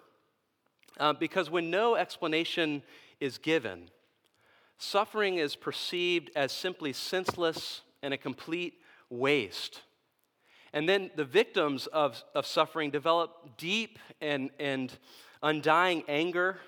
Uh, 0.99 1.13
because 1.13 1.49
when 1.49 1.71
no 1.71 1.95
explanation 1.95 2.83
is 3.21 3.39
given, 3.39 3.89
suffering 4.83 5.37
is 5.37 5.55
perceived 5.55 6.31
as 6.35 6.51
simply 6.51 6.93
senseless 6.93 7.83
and 8.03 8.13
a 8.13 8.19
complete 8.19 8.75
waste. 9.11 9.83
And 10.73 10.89
then 10.89 11.11
the 11.15 11.25
victims 11.25 11.87
of, 11.87 12.23
of 12.35 12.47
suffering 12.47 12.91
develop 12.91 13.57
deep 13.57 13.99
and, 14.21 14.51
and 14.59 14.93
undying 15.43 16.03
anger 16.09 16.59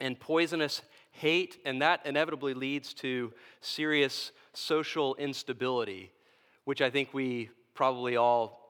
and 0.00 0.20
poisonous 0.20 0.82
hate, 1.12 1.58
and 1.64 1.80
that 1.80 2.04
inevitably 2.04 2.52
leads 2.52 2.92
to 2.94 3.32
serious 3.60 4.32
social 4.52 5.14
instability, 5.14 6.12
which 6.64 6.82
I 6.82 6.90
think 6.90 7.14
we 7.14 7.50
probably 7.72 8.16
all 8.16 8.60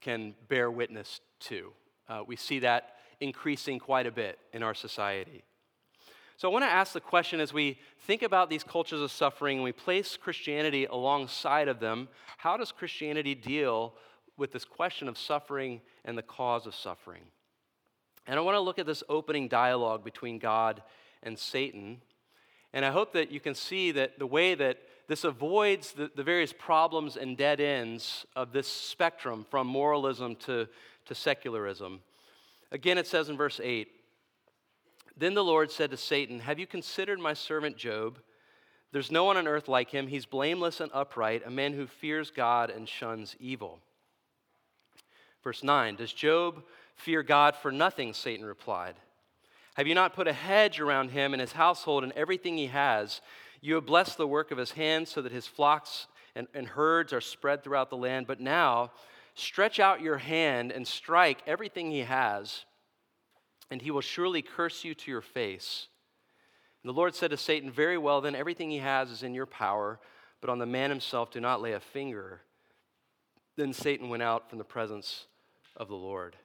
can 0.00 0.34
bear 0.48 0.70
witness 0.70 1.20
to. 1.40 1.72
Uh, 2.08 2.22
we 2.26 2.36
see 2.36 2.58
that 2.58 2.96
increasing 3.20 3.78
quite 3.78 4.06
a 4.06 4.12
bit 4.12 4.38
in 4.52 4.62
our 4.62 4.74
society. 4.74 5.44
So 6.42 6.48
I 6.48 6.52
want 6.52 6.64
to 6.64 6.68
ask 6.68 6.92
the 6.92 7.00
question 7.00 7.38
as 7.38 7.52
we 7.52 7.78
think 8.00 8.22
about 8.22 8.50
these 8.50 8.64
cultures 8.64 9.00
of 9.00 9.12
suffering 9.12 9.58
and 9.58 9.64
we 9.64 9.70
place 9.70 10.16
Christianity 10.16 10.86
alongside 10.86 11.68
of 11.68 11.78
them, 11.78 12.08
how 12.36 12.56
does 12.56 12.72
Christianity 12.72 13.36
deal 13.36 13.94
with 14.36 14.50
this 14.50 14.64
question 14.64 15.06
of 15.06 15.16
suffering 15.16 15.80
and 16.04 16.18
the 16.18 16.22
cause 16.22 16.66
of 16.66 16.74
suffering? 16.74 17.22
And 18.26 18.40
I 18.40 18.42
want 18.42 18.56
to 18.56 18.60
look 18.60 18.80
at 18.80 18.86
this 18.86 19.04
opening 19.08 19.46
dialogue 19.46 20.02
between 20.02 20.40
God 20.40 20.82
and 21.22 21.38
Satan. 21.38 22.00
And 22.72 22.84
I 22.84 22.90
hope 22.90 23.12
that 23.12 23.30
you 23.30 23.38
can 23.38 23.54
see 23.54 23.92
that 23.92 24.18
the 24.18 24.26
way 24.26 24.56
that 24.56 24.78
this 25.06 25.22
avoids 25.22 25.92
the, 25.92 26.10
the 26.16 26.24
various 26.24 26.52
problems 26.52 27.16
and 27.16 27.36
dead 27.36 27.60
ends 27.60 28.26
of 28.34 28.52
this 28.52 28.66
spectrum 28.66 29.46
from 29.48 29.68
moralism 29.68 30.34
to, 30.46 30.66
to 31.06 31.14
secularism. 31.14 32.00
Again, 32.72 32.98
it 32.98 33.06
says 33.06 33.28
in 33.28 33.36
verse 33.36 33.60
8 33.62 33.86
Then 35.22 35.34
the 35.34 35.44
Lord 35.44 35.70
said 35.70 35.92
to 35.92 35.96
Satan, 35.96 36.40
Have 36.40 36.58
you 36.58 36.66
considered 36.66 37.20
my 37.20 37.32
servant 37.32 37.76
Job? 37.76 38.18
There's 38.90 39.12
no 39.12 39.22
one 39.22 39.36
on 39.36 39.46
earth 39.46 39.68
like 39.68 39.88
him. 39.88 40.08
He's 40.08 40.26
blameless 40.26 40.80
and 40.80 40.90
upright, 40.92 41.44
a 41.46 41.50
man 41.50 41.74
who 41.74 41.86
fears 41.86 42.32
God 42.32 42.70
and 42.70 42.88
shuns 42.88 43.36
evil. 43.38 43.78
Verse 45.44 45.62
9 45.62 45.94
Does 45.94 46.12
Job 46.12 46.64
fear 46.96 47.22
God 47.22 47.54
for 47.54 47.70
nothing? 47.70 48.14
Satan 48.14 48.44
replied. 48.44 48.96
Have 49.74 49.86
you 49.86 49.94
not 49.94 50.12
put 50.12 50.26
a 50.26 50.32
hedge 50.32 50.80
around 50.80 51.12
him 51.12 51.34
and 51.34 51.40
his 51.40 51.52
household 51.52 52.02
and 52.02 52.12
everything 52.14 52.56
he 52.56 52.66
has? 52.66 53.20
You 53.60 53.76
have 53.76 53.86
blessed 53.86 54.18
the 54.18 54.26
work 54.26 54.50
of 54.50 54.58
his 54.58 54.72
hands 54.72 55.08
so 55.08 55.22
that 55.22 55.30
his 55.30 55.46
flocks 55.46 56.08
and, 56.34 56.48
and 56.52 56.66
herds 56.66 57.12
are 57.12 57.20
spread 57.20 57.62
throughout 57.62 57.90
the 57.90 57.96
land. 57.96 58.26
But 58.26 58.40
now, 58.40 58.90
stretch 59.36 59.78
out 59.78 60.00
your 60.00 60.18
hand 60.18 60.72
and 60.72 60.84
strike 60.84 61.44
everything 61.46 61.92
he 61.92 62.00
has, 62.00 62.64
and 63.72 63.80
he 63.80 63.90
will 63.90 64.02
surely 64.02 64.42
curse 64.42 64.84
you 64.84 64.94
to 64.94 65.10
your 65.10 65.22
face. 65.22 65.88
And 66.82 66.90
the 66.90 66.96
Lord 66.96 67.14
said 67.14 67.30
to 67.30 67.38
Satan, 67.38 67.70
Very 67.70 67.96
well, 67.96 68.20
then 68.20 68.34
everything 68.34 68.70
he 68.70 68.78
has 68.78 69.10
is 69.10 69.22
in 69.22 69.32
your 69.32 69.46
power, 69.46 69.98
but 70.42 70.50
on 70.50 70.58
the 70.58 70.66
man 70.66 70.90
himself 70.90 71.30
do 71.30 71.40
not 71.40 71.62
lay 71.62 71.72
a 71.72 71.80
finger. 71.80 72.42
Then 73.56 73.72
Satan 73.72 74.10
went 74.10 74.22
out 74.22 74.50
from 74.50 74.58
the 74.58 74.64
presence 74.64 75.24
of 75.74 75.88
the 75.88 75.94
Lord. 75.94 76.36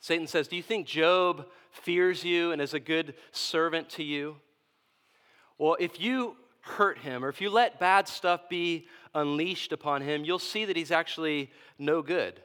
Satan 0.00 0.26
says, 0.26 0.48
Do 0.48 0.56
you 0.56 0.62
think 0.62 0.86
Job 0.86 1.46
fears 1.70 2.24
you 2.24 2.52
and 2.52 2.62
is 2.62 2.72
a 2.72 2.80
good 2.80 3.14
servant 3.30 3.90
to 3.90 4.02
you? 4.02 4.36
Well, 5.58 5.76
if 5.78 6.00
you 6.00 6.36
hurt 6.62 6.98
him 6.98 7.22
or 7.22 7.28
if 7.28 7.42
you 7.42 7.50
let 7.50 7.78
bad 7.78 8.08
stuff 8.08 8.48
be 8.48 8.86
unleashed 9.14 9.72
upon 9.72 10.00
him, 10.00 10.24
you'll 10.24 10.38
see 10.38 10.64
that 10.64 10.76
he's 10.76 10.90
actually 10.90 11.50
no 11.78 12.00
good. 12.00 12.40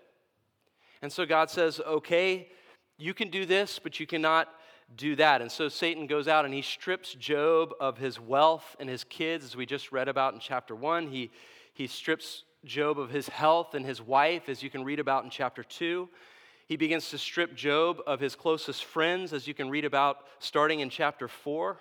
And 1.02 1.14
so 1.14 1.26
God 1.26 1.50
says, 1.50 1.80
Okay, 1.80 2.50
you 2.98 3.14
can 3.14 3.30
do 3.30 3.46
this, 3.46 3.80
but 3.80 4.00
you 4.00 4.08
cannot 4.08 4.50
do 4.96 5.16
that. 5.18 5.42
And 5.42 5.52
so 5.52 5.70
Satan 5.70 6.08
goes 6.08 6.28
out 6.28 6.46
and 6.46 6.54
he 6.54 6.62
strips 6.62 7.14
Job 7.14 7.74
of 7.80 7.98
his 7.98 8.20
wealth 8.20 8.76
and 8.80 8.90
his 8.90 9.04
kids, 9.04 9.46
as 9.46 9.56
we 9.56 9.66
just 9.66 9.92
read 9.92 10.08
about 10.08 10.34
in 10.34 10.40
chapter 10.40 10.76
one. 10.76 11.08
He, 11.08 11.32
he 11.74 11.88
strips 11.88 12.44
Job 12.66 13.00
of 13.00 13.10
his 13.10 13.28
health 13.28 13.76
and 13.76 13.86
his 13.86 14.02
wife, 14.02 14.50
as 14.50 14.64
you 14.64 14.70
can 14.70 14.84
read 14.84 15.00
about 15.00 15.24
in 15.24 15.30
chapter 15.30 15.64
two. 15.64 16.10
He 16.68 16.76
begins 16.76 17.10
to 17.12 17.18
strip 17.18 17.56
Job 17.56 18.02
of 18.06 18.20
his 18.20 18.36
closest 18.36 18.84
friends, 18.84 19.32
as 19.32 19.48
you 19.48 19.54
can 19.54 19.70
read 19.70 19.86
about 19.86 20.26
starting 20.40 20.82
in 20.82 20.90
chapter 20.90 21.30
4. 21.30 21.78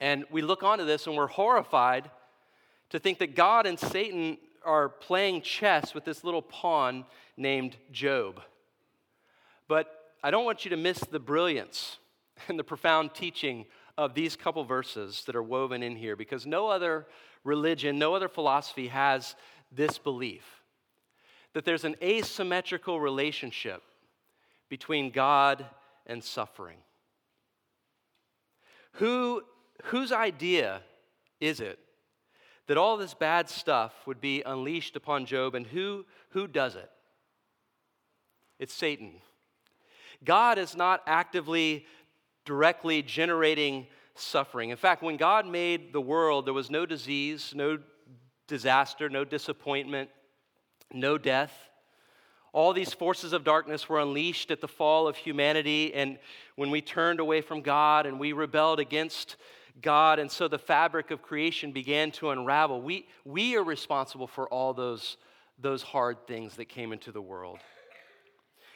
And 0.00 0.24
we 0.30 0.40
look 0.40 0.62
onto 0.62 0.86
this 0.86 1.06
and 1.06 1.16
we're 1.16 1.26
horrified 1.26 2.10
to 2.90 2.98
think 2.98 3.18
that 3.18 3.36
God 3.36 3.66
and 3.66 3.78
Satan 3.78 4.38
are 4.64 4.88
playing 4.88 5.42
chess 5.42 5.92
with 5.94 6.06
this 6.06 6.24
little 6.24 6.40
pawn 6.40 7.04
named 7.36 7.76
Job. 7.92 8.40
But 9.68 9.88
I 10.22 10.30
don't 10.30 10.44
want 10.44 10.64
you 10.64 10.70
to 10.70 10.76
miss 10.76 10.98
the 10.98 11.20
brilliance 11.20 11.98
and 12.48 12.58
the 12.58 12.64
profound 12.64 13.14
teaching 13.14 13.66
of 13.96 14.14
these 14.14 14.36
couple 14.36 14.64
verses 14.64 15.24
that 15.26 15.36
are 15.36 15.42
woven 15.42 15.82
in 15.82 15.96
here 15.96 16.16
because 16.16 16.46
no 16.46 16.68
other 16.68 17.06
religion, 17.44 17.98
no 17.98 18.14
other 18.14 18.28
philosophy 18.28 18.88
has 18.88 19.36
this 19.70 19.98
belief 19.98 20.44
that 21.54 21.64
there's 21.64 21.84
an 21.84 21.96
asymmetrical 22.02 23.00
relationship 23.00 23.82
between 24.68 25.10
God 25.10 25.64
and 26.06 26.22
suffering. 26.22 26.78
Who, 28.92 29.42
whose 29.84 30.12
idea 30.12 30.82
is 31.40 31.60
it 31.60 31.78
that 32.66 32.76
all 32.76 32.96
this 32.96 33.14
bad 33.14 33.48
stuff 33.48 33.92
would 34.06 34.20
be 34.20 34.42
unleashed 34.42 34.94
upon 34.94 35.24
Job, 35.24 35.54
and 35.54 35.66
who, 35.66 36.04
who 36.30 36.46
does 36.46 36.76
it? 36.76 36.90
It's 38.58 38.74
Satan. 38.74 39.14
God 40.24 40.58
is 40.58 40.76
not 40.76 41.02
actively, 41.06 41.86
directly 42.44 43.02
generating 43.02 43.86
suffering. 44.14 44.70
In 44.70 44.76
fact, 44.76 45.02
when 45.02 45.16
God 45.16 45.46
made 45.46 45.92
the 45.92 46.00
world, 46.00 46.46
there 46.46 46.54
was 46.54 46.70
no 46.70 46.86
disease, 46.86 47.52
no 47.54 47.78
disaster, 48.46 49.08
no 49.08 49.24
disappointment, 49.24 50.10
no 50.92 51.18
death. 51.18 51.52
All 52.52 52.72
these 52.72 52.92
forces 52.92 53.32
of 53.32 53.44
darkness 53.44 53.88
were 53.88 54.00
unleashed 54.00 54.50
at 54.50 54.60
the 54.60 54.68
fall 54.68 55.06
of 55.06 55.16
humanity, 55.16 55.94
and 55.94 56.18
when 56.56 56.70
we 56.70 56.80
turned 56.80 57.20
away 57.20 57.40
from 57.40 57.60
God 57.60 58.06
and 58.06 58.18
we 58.18 58.32
rebelled 58.32 58.80
against 58.80 59.36
God, 59.80 60.18
and 60.18 60.30
so 60.30 60.48
the 60.48 60.58
fabric 60.58 61.10
of 61.10 61.22
creation 61.22 61.72
began 61.72 62.10
to 62.12 62.30
unravel. 62.30 62.82
We, 62.82 63.06
we 63.24 63.56
are 63.56 63.62
responsible 63.62 64.26
for 64.26 64.48
all 64.48 64.74
those, 64.74 65.18
those 65.58 65.82
hard 65.82 66.26
things 66.26 66.56
that 66.56 66.68
came 66.68 66.92
into 66.92 67.12
the 67.12 67.22
world. 67.22 67.58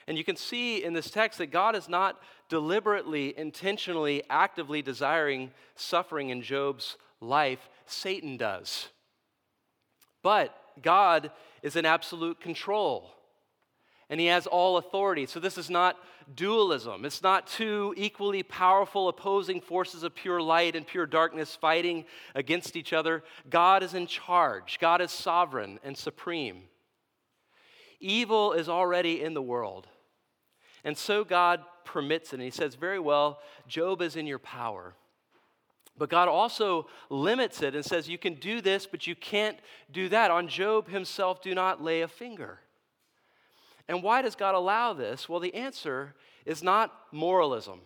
And 0.06 0.18
you 0.18 0.24
can 0.24 0.36
see 0.36 0.82
in 0.82 0.92
this 0.92 1.10
text 1.10 1.38
that 1.38 1.50
God 1.50 1.76
is 1.76 1.88
not 1.88 2.20
deliberately, 2.48 3.36
intentionally, 3.38 4.22
actively 4.28 4.82
desiring 4.82 5.50
suffering 5.74 6.30
in 6.30 6.42
Job's 6.42 6.96
life, 7.20 7.68
Satan 7.86 8.36
does. 8.36 8.88
But 10.22 10.56
God 10.82 11.30
is 11.62 11.76
in 11.76 11.86
absolute 11.86 12.40
control 12.40 13.10
and 14.12 14.20
he 14.20 14.26
has 14.26 14.46
all 14.46 14.76
authority. 14.76 15.24
So 15.24 15.40
this 15.40 15.56
is 15.56 15.70
not 15.70 15.96
dualism. 16.34 17.06
It's 17.06 17.22
not 17.22 17.46
two 17.46 17.94
equally 17.96 18.42
powerful 18.42 19.08
opposing 19.08 19.60
forces 19.60 20.02
of 20.02 20.14
pure 20.14 20.42
light 20.42 20.76
and 20.76 20.86
pure 20.86 21.06
darkness 21.06 21.56
fighting 21.56 22.04
against 22.34 22.76
each 22.76 22.92
other. 22.92 23.24
God 23.48 23.82
is 23.82 23.94
in 23.94 24.06
charge, 24.06 24.78
God 24.80 25.00
is 25.00 25.10
sovereign 25.10 25.80
and 25.82 25.96
supreme. 25.96 26.64
Evil 28.02 28.52
is 28.52 28.68
already 28.68 29.22
in 29.22 29.32
the 29.32 29.42
world. 29.42 29.86
And 30.84 30.98
so 30.98 31.24
God 31.24 31.60
permits 31.84 32.32
it. 32.32 32.36
And 32.36 32.42
he 32.42 32.50
says, 32.50 32.74
Very 32.74 32.98
well, 32.98 33.40
Job 33.66 34.02
is 34.02 34.16
in 34.16 34.26
your 34.26 34.38
power. 34.38 34.94
But 35.96 36.08
God 36.08 36.26
also 36.26 36.88
limits 37.10 37.62
it 37.62 37.74
and 37.74 37.84
says, 37.84 38.08
You 38.08 38.18
can 38.18 38.34
do 38.34 38.60
this, 38.60 38.86
but 38.86 39.06
you 39.06 39.14
can't 39.14 39.58
do 39.90 40.08
that. 40.08 40.30
On 40.30 40.48
Job 40.48 40.88
himself, 40.88 41.40
do 41.40 41.54
not 41.54 41.82
lay 41.82 42.02
a 42.02 42.08
finger. 42.08 42.60
And 43.88 44.02
why 44.02 44.22
does 44.22 44.34
God 44.34 44.54
allow 44.54 44.92
this? 44.92 45.28
Well, 45.28 45.40
the 45.40 45.54
answer 45.54 46.14
is 46.44 46.62
not 46.62 46.92
moralism. 47.12 47.80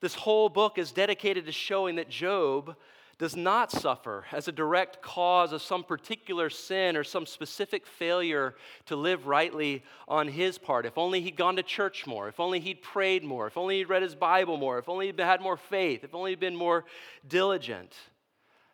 This 0.00 0.14
whole 0.14 0.48
book 0.48 0.78
is 0.78 0.92
dedicated 0.92 1.46
to 1.46 1.52
showing 1.52 1.96
that 1.96 2.08
Job 2.08 2.76
does 3.18 3.36
not 3.36 3.70
suffer 3.70 4.24
as 4.32 4.48
a 4.48 4.52
direct 4.52 5.00
cause 5.02 5.52
of 5.52 5.62
some 5.62 5.84
particular 5.84 6.50
sin 6.50 6.96
or 6.96 7.04
some 7.04 7.26
specific 7.26 7.86
failure 7.86 8.54
to 8.86 8.96
live 8.96 9.26
rightly 9.26 9.82
on 10.08 10.28
his 10.28 10.58
part. 10.58 10.86
If 10.86 10.98
only 10.98 11.20
he'd 11.20 11.36
gone 11.36 11.56
to 11.56 11.62
church 11.62 12.06
more, 12.06 12.28
if 12.28 12.40
only 12.40 12.60
he'd 12.60 12.82
prayed 12.82 13.22
more, 13.22 13.46
if 13.46 13.56
only 13.56 13.78
he'd 13.78 13.88
read 13.88 14.02
his 14.02 14.14
Bible 14.14 14.56
more, 14.56 14.78
if 14.78 14.88
only 14.88 15.06
he'd 15.06 15.20
had 15.20 15.40
more 15.40 15.56
faith, 15.56 16.02
if 16.04 16.14
only 16.14 16.32
he'd 16.32 16.40
been 16.40 16.56
more 16.56 16.84
diligent. 17.26 17.94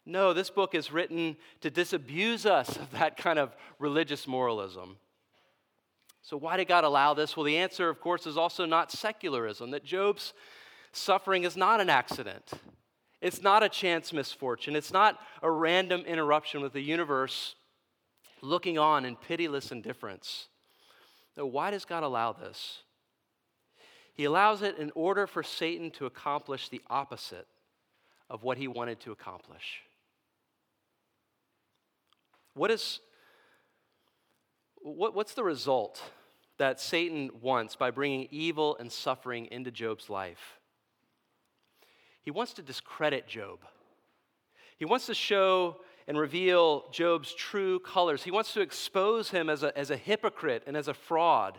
No, 0.06 0.32
this 0.32 0.50
book 0.50 0.74
is 0.74 0.90
written 0.90 1.36
to 1.60 1.70
disabuse 1.70 2.46
us 2.46 2.76
of 2.76 2.90
that 2.92 3.16
kind 3.16 3.38
of 3.38 3.54
religious 3.78 4.26
moralism. 4.26 4.96
So, 6.22 6.36
why 6.36 6.56
did 6.56 6.68
God 6.68 6.84
allow 6.84 7.14
this? 7.14 7.36
Well, 7.36 7.44
the 7.44 7.58
answer, 7.58 7.88
of 7.88 8.00
course, 8.00 8.26
is 8.26 8.36
also 8.36 8.64
not 8.66 8.90
secularism, 8.92 9.70
that 9.70 9.84
Job's 9.84 10.32
suffering 10.92 11.44
is 11.44 11.56
not 11.56 11.80
an 11.80 11.90
accident. 11.90 12.52
It's 13.20 13.42
not 13.42 13.62
a 13.62 13.68
chance 13.68 14.12
misfortune. 14.12 14.74
It's 14.74 14.92
not 14.92 15.18
a 15.42 15.50
random 15.50 16.02
interruption 16.02 16.62
with 16.62 16.72
the 16.72 16.80
universe 16.80 17.54
looking 18.40 18.78
on 18.78 19.04
in 19.04 19.16
pitiless 19.16 19.72
indifference. 19.72 20.48
So, 21.34 21.44
why 21.46 21.70
does 21.70 21.84
God 21.84 22.02
allow 22.02 22.32
this? 22.32 22.82
He 24.14 24.24
allows 24.24 24.62
it 24.62 24.78
in 24.78 24.90
order 24.94 25.26
for 25.26 25.42
Satan 25.42 25.90
to 25.92 26.06
accomplish 26.06 26.68
the 26.68 26.80
opposite 26.88 27.46
of 28.28 28.42
what 28.42 28.58
he 28.58 28.68
wanted 28.68 29.00
to 29.00 29.12
accomplish. 29.12 29.82
What 32.54 32.70
is 32.70 33.00
what, 34.82 35.14
what's 35.14 35.34
the 35.34 35.44
result 35.44 36.02
that 36.58 36.80
Satan 36.80 37.30
wants 37.40 37.76
by 37.76 37.90
bringing 37.90 38.28
evil 38.30 38.76
and 38.78 38.90
suffering 38.90 39.46
into 39.46 39.70
Job's 39.70 40.08
life? 40.08 40.59
He 42.22 42.30
wants 42.30 42.52
to 42.54 42.62
discredit 42.62 43.26
Job. 43.26 43.60
He 44.76 44.84
wants 44.84 45.06
to 45.06 45.14
show 45.14 45.76
and 46.06 46.18
reveal 46.18 46.84
Job's 46.90 47.32
true 47.34 47.78
colors. 47.80 48.22
He 48.22 48.30
wants 48.30 48.52
to 48.54 48.60
expose 48.60 49.30
him 49.30 49.48
as 49.48 49.62
a, 49.62 49.76
as 49.78 49.90
a 49.90 49.96
hypocrite 49.96 50.64
and 50.66 50.76
as 50.76 50.88
a 50.88 50.94
fraud 50.94 51.58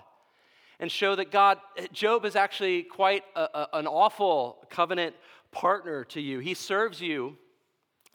and 0.82 0.92
show 0.92 1.16
that 1.16 1.32
God, 1.32 1.60
Job 1.94 2.26
is 2.26 2.36
actually 2.36 2.84
quite 2.84 3.24
a, 3.36 3.42
a, 3.42 3.68
an 3.74 3.88
awful 3.88 4.66
covenant 4.70 5.16
partner 5.52 6.04
to 6.06 6.20
you. 6.20 6.40
He 6.40 6.56
serves 6.56 7.00
you 7.00 7.38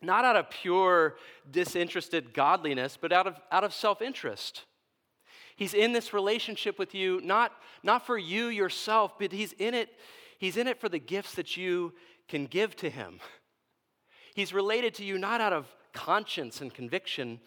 not 0.03 0.25
out 0.25 0.37
of 0.37 0.51
pure 0.51 1.17
disinterested 1.51 2.35
godliness, 2.35 2.99
but 3.01 3.13
out 3.13 3.27
of, 3.27 3.41
out 3.51 3.65
of 3.65 3.73
self 3.73 4.03
interest. 4.03 4.65
He's 5.55 5.73
in 5.73 5.93
this 5.93 6.13
relationship 6.13 6.79
with 6.79 6.95
you, 6.95 7.21
not, 7.23 7.53
not 7.83 8.05
for 8.05 8.19
you 8.19 8.49
yourself, 8.49 9.19
but 9.19 9.33
he's 9.33 9.53
in 9.53 9.73
it, 9.73 9.89
he's 10.39 10.57
in 10.57 10.67
it 10.67 10.81
for 10.81 10.89
the 10.89 10.99
gifts 10.99 11.35
that 11.37 11.57
you 11.57 11.95
can 12.29 12.47
give 12.47 12.77
to 12.77 12.91
him. 12.91 13.21
He's 14.35 14.53
related 14.53 14.95
to 14.95 15.05
you 15.05 15.19
not 15.19 15.41
out 15.41 15.53
of 15.53 15.67
conscience 15.93 16.61
and 16.61 16.73
conviction, 16.73 17.41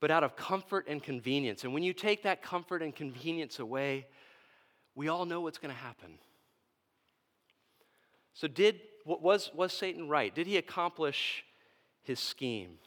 but 0.00 0.10
out 0.10 0.22
of 0.22 0.36
comfort 0.36 0.86
and 0.88 1.02
convenience. 1.02 1.64
And 1.64 1.74
when 1.74 1.82
you 1.82 1.92
take 1.92 2.22
that 2.22 2.42
comfort 2.42 2.82
and 2.82 2.94
convenience 2.94 3.58
away, 3.58 4.06
we 4.94 5.08
all 5.08 5.24
know 5.24 5.40
what's 5.40 5.58
going 5.58 5.74
to 5.74 5.80
happen. 5.80 6.18
So, 8.34 8.48
did 8.48 8.80
was, 9.04 9.50
was 9.54 9.72
Satan 9.72 10.08
right? 10.08 10.34
Did 10.34 10.46
he 10.46 10.56
accomplish 10.56 11.44
his 12.02 12.18
scheme? 12.18 12.78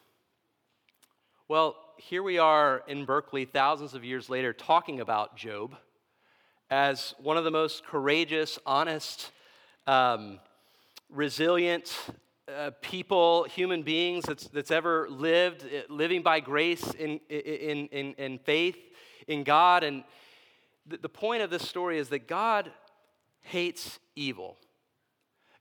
Well, 1.48 1.76
here 1.98 2.24
we 2.24 2.38
are 2.38 2.84
in 2.88 3.06
Berkeley, 3.06 3.46
thousands 3.46 3.94
of 3.94 4.04
years 4.04 4.30
later, 4.30 4.52
talking 4.52 5.00
about 5.00 5.38
Job 5.38 5.76
as 6.70 7.13
one 7.20 7.38
of 7.38 7.44
the 7.44 7.52
most 7.52 7.86
courageous, 7.86 8.60
honest, 8.65 9.32
um, 9.86 10.39
resilient 11.10 11.96
uh, 12.54 12.72
people, 12.82 13.43
human 13.43 13.84
beings 13.84 14.26
that's, 14.26 14.48
that's 14.48 14.72
ever 14.72 15.10
lived, 15.10 15.63
uh, 15.63 15.93
living 15.93 16.22
by 16.22 16.39
grace 16.39 16.93
in, 16.93 17.20
in, 17.30 17.88
in, 17.88 18.13
in 18.13 18.39
faith 18.39 18.78
in 19.28 19.43
God. 19.43 19.84
And 19.84 20.04
the, 20.86 20.98
the 20.98 21.10
point 21.10 21.41
of 21.41 21.50
this 21.50 21.67
story 21.67 21.98
is 21.98 22.10
that 22.10 22.28
God 22.28 22.72
hates 23.41 24.00
evil. 24.15 24.58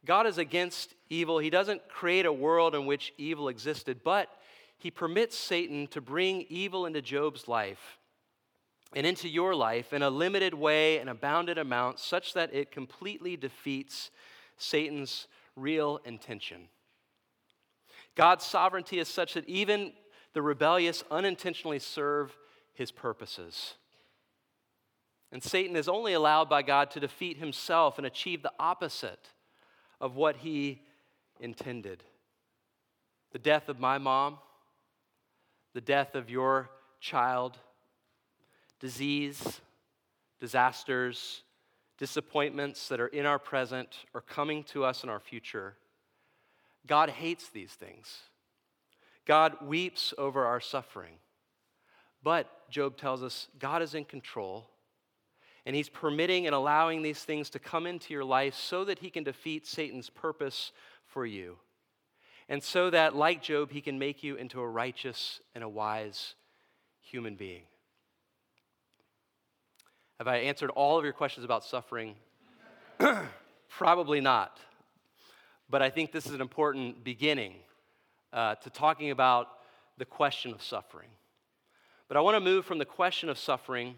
God 0.05 0.27
is 0.27 0.39
against 0.39 0.95
evil. 1.11 1.39
He 1.39 1.51
doesn't 1.51 1.89
create 1.89 2.27
a 2.27 2.33
world 2.33 2.75
in 2.75 2.87
which 2.87 3.13
evil 3.19 3.49
existed, 3.49 4.01
but 4.05 4.29
he 4.79 4.91
permits 4.91 5.37
Satan 5.37 5.89
to 5.89 6.01
bring 6.01 6.47
evil 6.49 6.87
into 6.87 7.03
Job's 7.03 7.49
life 7.49 7.99
and 8.95 9.05
into 9.05 9.29
your 9.29 9.55
life 9.55 9.93
in 9.93 10.03
a 10.03 10.11
limited 10.11 10.55
way 10.55 10.99
and 10.99 11.11
a 11.11 11.15
bounded 11.15 11.59
amount, 11.59 11.99
such 11.99 12.35
that 12.35 12.55
it 12.55 12.71
completely 12.71 13.37
defeats 13.37 14.11
Satan's 14.57 15.27
real 15.55 16.01
intention. 16.05 16.69
God's 18.15 18.45
sovereignty 18.45 18.99
is 18.99 19.09
such 19.09 19.35
that 19.35 19.49
even 19.49 19.93
the 20.33 20.43
rebellious 20.43 21.05
unintentionally 21.11 21.79
serve 21.79 22.37
his 22.73 22.91
purposes. 22.91 23.75
And 25.33 25.43
Satan 25.43 25.77
is 25.77 25.89
only 25.89 26.13
allowed 26.13 26.49
by 26.49 26.63
God 26.63 26.91
to 26.93 27.01
defeat 27.01 27.37
himself 27.37 27.99
and 27.99 28.07
achieve 28.07 28.43
the 28.43 28.53
opposite 28.59 29.31
of 30.01 30.15
what 30.15 30.37
he 30.37 30.83
intended. 31.41 32.05
The 33.33 33.39
death 33.39 33.69
of 33.69 33.81
my 33.81 33.99
mom, 33.99 34.39
the 35.75 35.81
death 35.81 36.15
of 36.15 36.31
your 36.31 36.71
child, 37.01 37.59
disease, 38.81 39.61
disasters, 40.41 41.43
disappointments 41.99 42.89
that 42.89 43.01
are 43.01 43.07
in 43.07 43.27
our 43.27 43.39
present 43.39 44.05
or 44.13 44.21
coming 44.21 44.63
to 44.65 44.85
us 44.85 45.03
in 45.03 45.09
our 45.09 45.21
future. 45.21 45.77
God 46.87 47.11
hates 47.11 47.49
these 47.49 47.73
things. 47.73 48.21
God 49.27 49.57
weeps 49.63 50.15
over 50.19 50.47
our 50.47 50.61
suffering. 50.61 51.15
But, 52.23 52.71
Job 52.71 52.97
tells 52.97 53.23
us, 53.23 53.49
God 53.59 53.83
is 53.83 53.95
in 53.95 54.05
control, 54.05 54.71
and 55.65 55.75
He's 55.75 55.89
permitting 55.89 56.47
and 56.47 56.55
allowing 56.55 57.03
these 57.03 57.23
things 57.23 57.51
to 57.51 57.59
come 57.59 57.87
into 57.87 58.13
your 58.13 58.25
life 58.25 58.55
so 58.55 58.85
that 58.85 59.01
He 59.01 59.11
can 59.11 59.25
defeat 59.25 59.67
Satan's 59.67 60.11
purpose 60.11 60.73
for 61.07 61.27
you. 61.27 61.57
And 62.49 62.63
so 62.63 62.91
that, 62.91 63.17
like 63.17 63.43
Job, 63.43 63.71
He 63.71 63.81
can 63.81 63.99
make 63.99 64.23
you 64.23 64.37
into 64.37 64.61
a 64.61 64.69
righteous 64.69 65.41
and 65.55 65.65
a 65.65 65.69
wise 65.69 66.35
human 67.01 67.35
being. 67.37 67.63
Have 70.19 70.29
I 70.29 70.37
answered 70.39 70.71
all 70.71 70.99
of 70.99 71.05
your 71.05 71.13
questions 71.13 71.45
about 71.45 71.63
suffering? 71.63 72.15
Probably 73.69 74.21
not. 74.23 74.59
But 75.69 75.83
I 75.83 75.91
think 75.91 76.11
this 76.11 76.25
is 76.25 76.33
an 76.33 76.41
important 76.41 77.05
beginning 77.05 77.55
uh, 78.33 78.55
to 78.57 78.71
talking 78.71 79.11
about 79.11 79.49
the 79.99 80.07
question 80.07 80.53
of 80.53 80.63
suffering. 80.63 81.11
But 82.09 82.17
I 82.17 82.21
want 82.21 82.37
to 82.37 82.41
move 82.41 82.65
from 82.65 82.79
the 82.79 82.87
question 82.87 83.29
of 83.29 83.37
suffering 83.37 83.97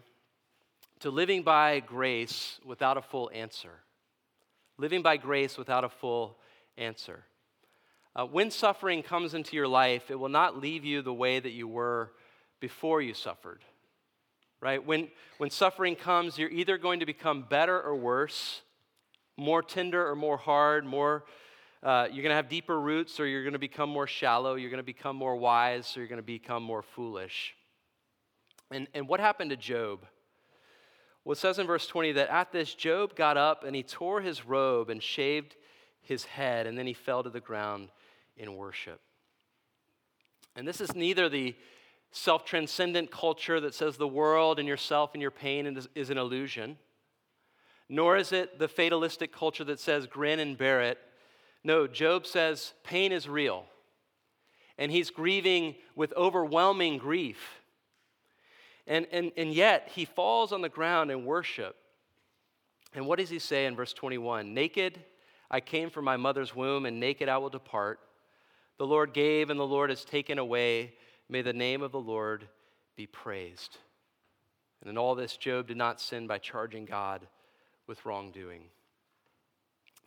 to 0.99 1.09
living 1.09 1.43
by 1.43 1.79
grace 1.79 2.59
without 2.65 2.97
a 2.97 3.01
full 3.01 3.31
answer. 3.33 3.79
Living 4.77 5.01
by 5.01 5.15
grace 5.15 5.57
without 5.57 5.85
a 5.85 5.89
full 5.89 6.37
answer. 6.77 7.23
Uh, 8.13 8.25
when 8.25 8.51
suffering 8.51 9.03
comes 9.03 9.33
into 9.33 9.55
your 9.55 9.67
life, 9.69 10.11
it 10.11 10.15
will 10.15 10.27
not 10.27 10.59
leave 10.59 10.83
you 10.83 11.01
the 11.01 11.13
way 11.13 11.39
that 11.39 11.51
you 11.51 11.67
were 11.67 12.11
before 12.59 13.01
you 13.01 13.13
suffered 13.13 13.63
right? 14.61 14.85
When, 14.85 15.09
when 15.37 15.49
suffering 15.49 15.95
comes, 15.95 16.37
you're 16.37 16.49
either 16.49 16.77
going 16.77 16.99
to 16.99 17.05
become 17.05 17.45
better 17.49 17.79
or 17.81 17.95
worse, 17.95 18.61
more 19.37 19.61
tender 19.61 20.07
or 20.07 20.15
more 20.15 20.37
hard, 20.37 20.85
more, 20.85 21.23
uh, 21.81 22.07
you're 22.11 22.23
going 22.23 22.31
to 22.31 22.35
have 22.35 22.49
deeper 22.49 22.79
roots 22.79 23.19
or 23.19 23.25
you're 23.25 23.43
going 23.43 23.53
to 23.53 23.59
become 23.59 23.89
more 23.89 24.07
shallow, 24.07 24.55
you're 24.55 24.69
going 24.69 24.79
to 24.79 24.83
become 24.83 25.15
more 25.15 25.35
wise, 25.35 25.95
or 25.95 26.01
you're 26.01 26.09
going 26.09 26.17
to 26.17 26.23
become 26.23 26.61
more 26.61 26.81
foolish. 26.81 27.55
And, 28.71 28.87
and 28.93 29.07
what 29.07 29.19
happened 29.19 29.51
to 29.51 29.57
Job? 29.57 30.05
Well, 31.23 31.33
it 31.33 31.37
says 31.37 31.59
in 31.59 31.67
verse 31.67 31.87
20 31.87 32.13
that 32.13 32.29
at 32.29 32.51
this, 32.51 32.73
Job 32.73 33.15
got 33.15 33.37
up 33.37 33.63
and 33.63 33.75
he 33.75 33.83
tore 33.83 34.21
his 34.21 34.45
robe 34.45 34.89
and 34.89 35.01
shaved 35.01 35.55
his 36.01 36.25
head, 36.25 36.65
and 36.65 36.77
then 36.77 36.87
he 36.87 36.93
fell 36.93 37.23
to 37.23 37.29
the 37.29 37.39
ground 37.39 37.89
in 38.37 38.55
worship. 38.55 38.99
And 40.55 40.67
this 40.67 40.81
is 40.81 40.95
neither 40.95 41.29
the 41.29 41.55
self 42.11 42.45
transcendent 42.45 43.11
culture 43.11 43.59
that 43.59 43.73
says 43.73 43.97
the 43.97 44.07
world 44.07 44.59
and 44.59 44.67
yourself 44.67 45.11
and 45.13 45.21
your 45.21 45.31
pain 45.31 45.65
is, 45.65 45.87
is, 45.95 46.09
an 46.09 46.17
illusion, 46.17 46.77
nor 47.87 48.17
is 48.17 48.31
it 48.31 48.59
the 48.59 48.67
fatalistic 48.67 49.33
culture 49.33 49.63
that 49.63 49.79
says 49.79 50.07
grin 50.07 50.39
and 50.39 50.57
bear 50.57 50.81
it. 50.81 50.97
No, 51.63 51.87
Job 51.87 52.25
says 52.25 52.73
pain 52.83 53.11
is 53.11 53.27
real, 53.27 53.65
and 54.77 54.91
he's 54.91 55.09
grieving 55.09 55.75
with 55.95 56.13
overwhelming 56.15 56.97
grief. 56.97 57.61
And, 58.87 59.05
and, 59.11 59.31
and 59.37 59.53
yet, 59.53 59.91
he 59.93 60.05
falls 60.05 60.51
on 60.51 60.61
the 60.61 60.69
ground 60.69 61.11
in 61.11 61.23
worship. 61.23 61.75
And 62.95 63.05
what 63.05 63.19
does 63.19 63.29
he 63.29 63.37
say 63.37 63.67
in 63.67 63.75
verse 63.75 63.93
21? 63.93 64.53
Naked 64.55 64.99
I 65.51 65.59
came 65.61 65.89
from 65.89 66.05
my 66.05 66.17
mother's 66.17 66.55
womb, 66.55 66.85
and 66.85 66.99
naked 66.99 67.27
I 67.27 67.37
will 67.37 67.49
depart. 67.49 67.99
The 68.77 68.85
Lord 68.85 69.13
gave, 69.13 69.49
and 69.49 69.59
the 69.59 69.65
Lord 69.65 69.89
has 69.89 70.05
taken 70.05 70.37
away. 70.37 70.93
May 71.29 71.43
the 71.43 71.53
name 71.53 71.81
of 71.83 71.91
the 71.91 71.99
Lord 71.99 72.47
be 72.95 73.05
praised. 73.05 73.77
And 74.81 74.89
in 74.89 74.97
all 74.97 75.13
this, 75.15 75.37
Job 75.37 75.67
did 75.67 75.77
not 75.77 76.01
sin 76.01 76.25
by 76.25 76.39
charging 76.39 76.85
God 76.85 77.27
with 77.85 78.05
wrongdoing. 78.05 78.63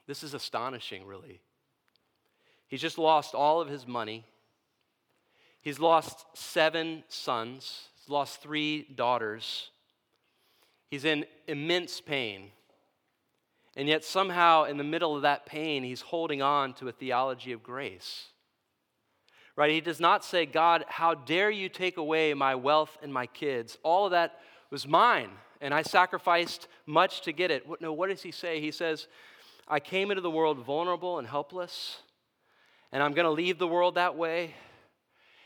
This 0.07 0.23
is 0.23 0.35
astonishing, 0.35 1.07
really. 1.07 1.41
He's 2.67 2.81
just 2.81 2.99
lost 2.99 3.35
all 3.35 3.61
of 3.61 3.69
his 3.69 3.87
money. 3.87 4.25
He's 5.61 5.79
lost 5.79 6.27
seven 6.35 7.05
sons. 7.09 7.89
He's 8.01 8.09
lost 8.09 8.43
three 8.43 8.89
daughters. 8.97 9.71
He's 10.91 11.05
in 11.05 11.25
immense 11.47 12.01
pain. 12.01 12.51
And 13.77 13.89
yet, 13.89 14.05
somehow, 14.05 14.65
in 14.65 14.77
the 14.77 14.85
middle 14.85 15.15
of 15.17 15.23
that 15.23 15.47
pain, 15.47 15.85
he's 15.85 16.03
holding 16.03 16.43
on 16.43 16.75
to 16.75 16.89
a 16.89 16.93
theology 16.93 17.53
of 17.53 17.63
grace. 17.63 18.27
Right? 19.63 19.71
He 19.71 19.81
does 19.81 20.01
not 20.01 20.25
say, 20.25 20.45
God, 20.45 20.85
how 20.89 21.15
dare 21.15 21.49
you 21.49 21.69
take 21.69 21.97
away 21.97 22.35
my 22.35 22.57
wealth 22.57 22.99
and 23.01 23.15
my 23.15 23.27
kids? 23.27 23.79
All 23.85 24.07
of 24.07 24.11
that 24.11 24.41
was 24.71 24.89
mine, 24.89 25.31
and 25.61 25.73
I 25.73 25.83
sacrificed 25.83 26.67
much 26.85 27.21
to 27.21 27.33
get 27.33 27.53
it. 27.53 27.65
No, 27.81 27.93
what 27.93 28.09
does 28.09 28.23
he 28.23 28.33
say? 28.33 28.61
He 28.61 28.73
says, 28.73 29.07
I 29.69 29.79
came 29.79 30.11
into 30.11 30.21
the 30.21 30.33
world 30.33 30.59
vulnerable 30.59 31.21
and 31.21 31.29
helpless, 31.29 31.99
and 32.91 33.05
I'm 33.05 33.13
going 33.13 33.25
to 33.25 33.31
leave 33.31 33.61
the 33.61 33.69
world 33.69 33.95
that 33.95 34.17
way. 34.17 34.53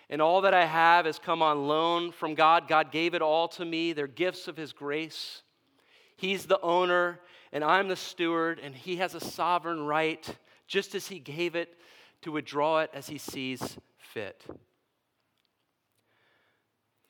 And 0.08 0.22
all 0.22 0.40
that 0.40 0.54
I 0.54 0.64
have 0.64 1.04
has 1.04 1.18
come 1.18 1.42
on 1.42 1.68
loan 1.68 2.10
from 2.10 2.34
God. 2.34 2.68
God 2.68 2.90
gave 2.90 3.12
it 3.12 3.20
all 3.20 3.48
to 3.48 3.66
me. 3.66 3.92
They're 3.92 4.06
gifts 4.06 4.48
of 4.48 4.56
His 4.56 4.72
grace. 4.72 5.42
He's 6.16 6.46
the 6.46 6.60
owner, 6.62 7.20
and 7.52 7.62
I'm 7.62 7.88
the 7.88 7.96
steward, 7.96 8.60
and 8.62 8.74
He 8.74 8.96
has 8.96 9.14
a 9.14 9.20
sovereign 9.20 9.84
right, 9.84 10.26
just 10.66 10.94
as 10.94 11.06
He 11.06 11.18
gave 11.18 11.54
it, 11.54 11.76
to 12.22 12.32
withdraw 12.32 12.78
it 12.78 12.88
as 12.94 13.08
He 13.08 13.18
sees 13.18 13.76
fit. 14.16 14.42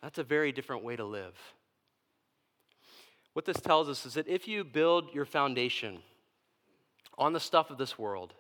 That's 0.03 0.19
a 0.19 0.25
very 0.25 0.51
different 0.51 0.83
way 0.83 0.97
to 0.97 1.05
live. 1.05 1.37
What 3.33 3.45
this 3.45 3.61
tells 3.61 3.89
us 3.89 4.05
is 4.05 4.15
that 4.15 4.27
if 4.27 4.49
you 4.49 4.65
build 4.65 5.15
your 5.15 5.25
foundation 5.25 6.01
on 7.17 7.33
the 7.33 7.39
stuff 7.39 7.71
of 7.71 7.79
this 7.79 7.97
world, 7.97 8.35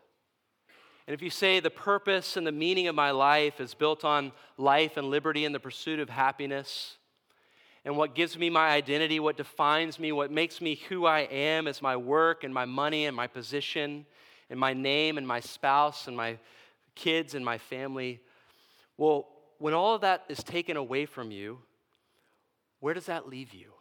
and 1.06 1.14
if 1.14 1.22
you 1.22 1.30
say 1.30 1.60
the 1.60 1.70
purpose 1.70 2.36
and 2.36 2.44
the 2.44 2.50
meaning 2.50 2.88
of 2.88 2.96
my 2.96 3.12
life 3.12 3.60
is 3.60 3.72
built 3.72 4.04
on 4.04 4.32
life 4.58 4.96
and 4.96 5.10
liberty 5.10 5.44
and 5.44 5.54
the 5.54 5.60
pursuit 5.60 6.00
of 6.00 6.10
happiness, 6.10 6.96
and 7.84 7.96
what 7.96 8.16
gives 8.16 8.36
me 8.36 8.50
my 8.50 8.70
identity, 8.70 9.20
what 9.20 9.36
defines 9.36 10.00
me, 10.00 10.10
what 10.10 10.32
makes 10.32 10.60
me 10.60 10.74
who 10.88 11.06
I 11.06 11.20
am 11.20 11.68
is 11.68 11.80
my 11.80 11.96
work 11.96 12.42
and 12.42 12.52
my 12.52 12.64
money 12.64 13.06
and 13.06 13.14
my 13.14 13.28
position 13.28 14.06
and 14.50 14.58
my 14.58 14.72
name 14.72 15.18
and 15.18 15.28
my 15.28 15.38
spouse 15.38 16.08
and 16.08 16.16
my 16.16 16.36
kids 16.96 17.36
and 17.36 17.44
my 17.44 17.58
family. 17.58 18.18
Well, 18.96 19.28
when 19.58 19.74
all 19.74 19.94
of 19.94 20.02
that 20.02 20.24
is 20.28 20.42
taken 20.42 20.76
away 20.76 21.06
from 21.06 21.30
you, 21.30 21.58
where 22.80 22.94
does 22.94 23.06
that 23.06 23.28
leave 23.28 23.54
you? 23.54 23.72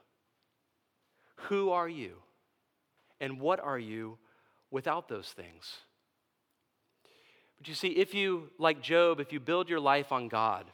Who 1.50 1.72
are 1.72 1.90
you? 1.90 2.16
And 3.20 3.40
what 3.40 3.60
are 3.60 3.80
you 3.80 4.18
without 4.72 5.08
those 5.08 5.30
things? 5.30 5.76
But 7.58 7.68
you 7.68 7.76
see, 7.76 7.90
if 7.90 8.14
you, 8.14 8.50
like 8.58 8.82
Job, 8.82 9.20
if 9.20 9.32
you 9.32 9.40
build 9.40 9.70
your 9.70 9.80
life 9.80 10.12
on 10.12 10.28
God, 10.28 10.66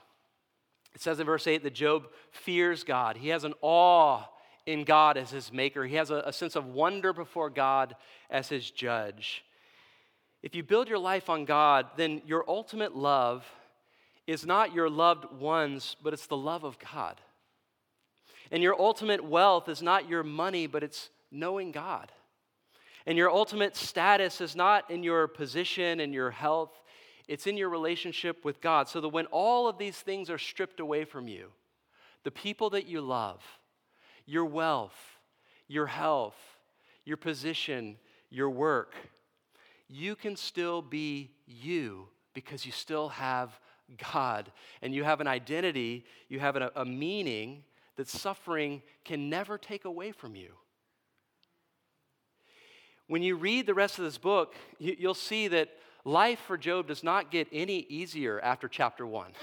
it 0.93 1.01
says 1.01 1.19
in 1.19 1.25
verse 1.25 1.47
8 1.47 1.63
that 1.63 1.73
Job 1.73 2.08
fears 2.32 2.84
God. 2.84 3.17
He 3.17 3.30
has 3.30 3.43
an 3.43 3.54
awe 3.62 4.23
in 4.65 4.84
God 4.84 5.17
as 5.17 5.32
his 5.32 5.51
maker, 5.51 5.86
he 5.86 5.95
has 5.95 6.12
a, 6.12 6.23
a 6.25 6.34
sense 6.34 6.56
of 6.56 6.67
wonder 6.67 7.13
before 7.13 7.49
God 7.49 7.95
as 8.30 8.47
his 8.47 8.69
judge. 8.69 9.43
If 10.43 10.54
you 10.56 10.63
build 10.63 10.88
your 10.88 10.99
life 10.99 11.30
on 11.30 11.45
God, 11.45 11.88
then 11.97 12.21
your 12.25 12.45
ultimate 12.47 12.95
love 12.95 13.43
is 14.32 14.46
not 14.46 14.74
your 14.74 14.89
loved 14.89 15.26
ones, 15.34 15.98
but 16.02 16.13
it's 16.13 16.28
the 16.28 16.38
love 16.38 16.63
of 16.63 16.78
God. 16.80 17.20
And 18.50 18.63
your 18.63 18.80
ultimate 18.80 19.24
wealth 19.24 19.67
is 19.67 19.82
not 19.82 20.08
your 20.08 20.24
money, 20.24 20.67
but 20.67 20.84
it's 20.84 21.10
knowing 21.32 21.72
God. 21.72 22.12
And 23.06 23.17
your 23.17 23.30
ultimate 23.30 23.76
status 23.76 24.39
is 24.39 24.56
not 24.56 24.89
in 24.89 25.04
your 25.04 25.28
position 25.28 26.00
and 26.00 26.13
your 26.13 26.32
health, 26.32 26.72
it's 27.28 27.46
in 27.46 27.58
your 27.58 27.70
relationship 27.70 28.46
with 28.46 28.62
God. 28.62 28.88
So 28.88 29.02
that 29.02 29.10
when 29.10 29.26
all 29.28 29.67
of 29.67 29.78
these 29.78 29.98
things 29.98 30.30
are 30.30 30.38
stripped 30.38 30.80
away 30.80 31.04
from 31.04 31.28
you, 31.28 31.52
the 32.24 32.32
people 32.32 32.70
that 32.72 32.88
you 32.88 33.02
love, 33.02 33.41
your 34.26 34.46
wealth, 34.46 34.96
your 35.67 35.88
health, 35.88 36.38
your 37.04 37.17
position, 37.17 37.98
your 38.30 38.50
work, 38.50 38.94
you 39.89 40.15
can 40.15 40.38
still 40.38 40.82
be 40.82 41.32
you 41.46 42.08
because 42.34 42.65
you 42.65 42.72
still 42.72 43.10
have 43.10 43.60
God 43.97 44.51
and 44.82 44.93
you 44.93 45.04
have 45.04 45.21
an 45.21 45.27
identity, 45.27 46.06
you 46.30 46.39
have 46.39 46.56
a, 46.56 46.71
a 46.75 46.86
meaning 46.86 47.63
that 47.97 48.08
suffering 48.08 48.82
can 49.06 49.30
never 49.30 49.58
take 49.58 49.86
away 49.86 50.12
from 50.12 50.36
you. 50.36 50.54
When 53.08 53.21
you 53.21 53.36
read 53.36 53.65
the 53.65 53.73
rest 53.73 53.99
of 53.99 54.06
this 54.06 54.17
book, 54.17 54.56
you, 54.80 54.95
you'll 54.97 55.13
see 55.13 55.49
that 55.49 55.69
life 56.06 56.39
for 56.39 56.58
Job 56.58 56.88
does 56.88 57.04
not 57.04 57.30
get 57.30 57.47
any 57.51 57.80
easier 57.89 58.39
after 58.39 58.67
chapter 58.67 59.06
one. 59.06 59.32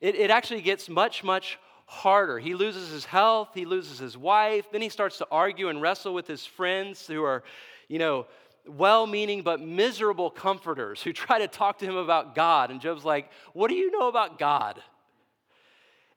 It, 0.00 0.14
it 0.14 0.30
actually 0.30 0.60
gets 0.60 0.88
much, 0.88 1.24
much 1.24 1.58
harder. 1.86 2.38
He 2.38 2.54
loses 2.54 2.88
his 2.88 3.04
health, 3.04 3.48
he 3.52 3.64
loses 3.64 3.98
his 3.98 4.16
wife, 4.16 4.70
then 4.70 4.80
he 4.80 4.90
starts 4.90 5.18
to 5.18 5.26
argue 5.28 5.70
and 5.70 5.82
wrestle 5.82 6.14
with 6.14 6.28
his 6.28 6.46
friends 6.46 7.04
who 7.06 7.24
are, 7.24 7.42
you 7.88 7.98
know, 7.98 8.26
well 8.66 9.06
meaning 9.06 9.42
but 9.42 9.60
miserable 9.60 10.30
comforters 10.30 11.02
who 11.02 11.12
try 11.12 11.38
to 11.38 11.48
talk 11.48 11.78
to 11.78 11.86
him 11.86 11.96
about 11.96 12.34
God. 12.34 12.70
And 12.70 12.80
Job's 12.80 13.04
like, 13.04 13.30
What 13.52 13.68
do 13.68 13.74
you 13.74 13.90
know 13.90 14.08
about 14.08 14.38
God? 14.38 14.80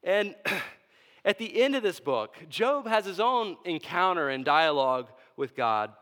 And 0.02 0.34
at 1.24 1.38
the 1.38 1.62
end 1.62 1.76
of 1.76 1.82
this 1.82 2.00
book, 2.00 2.36
Job 2.48 2.86
has 2.86 3.04
his 3.04 3.20
own 3.20 3.56
encounter 3.64 4.28
and 4.28 4.44
dialogue 4.44 5.08
with 5.36 5.54
God. 5.54 5.92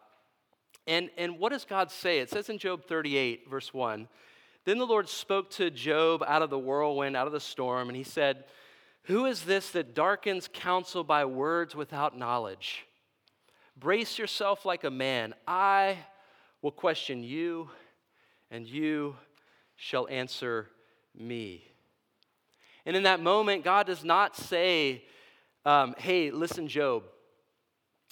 And, 0.87 1.11
and 1.16 1.38
what 1.38 1.53
does 1.53 1.64
God 1.64 1.90
say? 1.90 2.18
It 2.18 2.31
says 2.31 2.48
in 2.48 2.59
Job 2.59 2.85
38, 2.87 3.48
verse 3.48 3.72
1 3.72 4.09
Then 4.64 4.79
the 4.79 4.87
Lord 4.87 5.09
spoke 5.09 5.50
to 5.53 5.70
Job 5.70 6.24
out 6.26 6.42
of 6.42 6.50
the 6.50 6.59
whirlwind, 6.59 7.16
out 7.16 7.26
of 7.26 7.33
the 7.33 7.40
storm, 7.40 7.88
and 7.88 7.96
he 7.96 8.03
said, 8.03 8.44
Who 9.05 9.26
is 9.26 9.42
this 9.42 9.70
that 9.70 9.94
darkens 9.94 10.48
counsel 10.53 11.05
by 11.05 11.24
words 11.24 11.74
without 11.74 12.18
knowledge? 12.18 12.87
Brace 13.79 14.18
yourself 14.18 14.66
like 14.66 14.85
a 14.85 14.90
man. 14.90 15.35
I 15.46 15.98
will 16.62 16.70
question 16.70 17.23
you, 17.23 17.70
and 18.51 18.66
you 18.66 19.16
shall 19.77 20.07
answer 20.09 20.68
me. 21.18 21.64
And 22.85 22.96
in 22.96 23.05
that 23.05 23.20
moment, 23.20 23.64
God 23.64 23.87
does 23.87 24.05
not 24.05 24.37
say, 24.37 25.05
um, 25.64 25.94
Hey, 25.99 26.31
listen, 26.31 26.68
Job, 26.68 27.05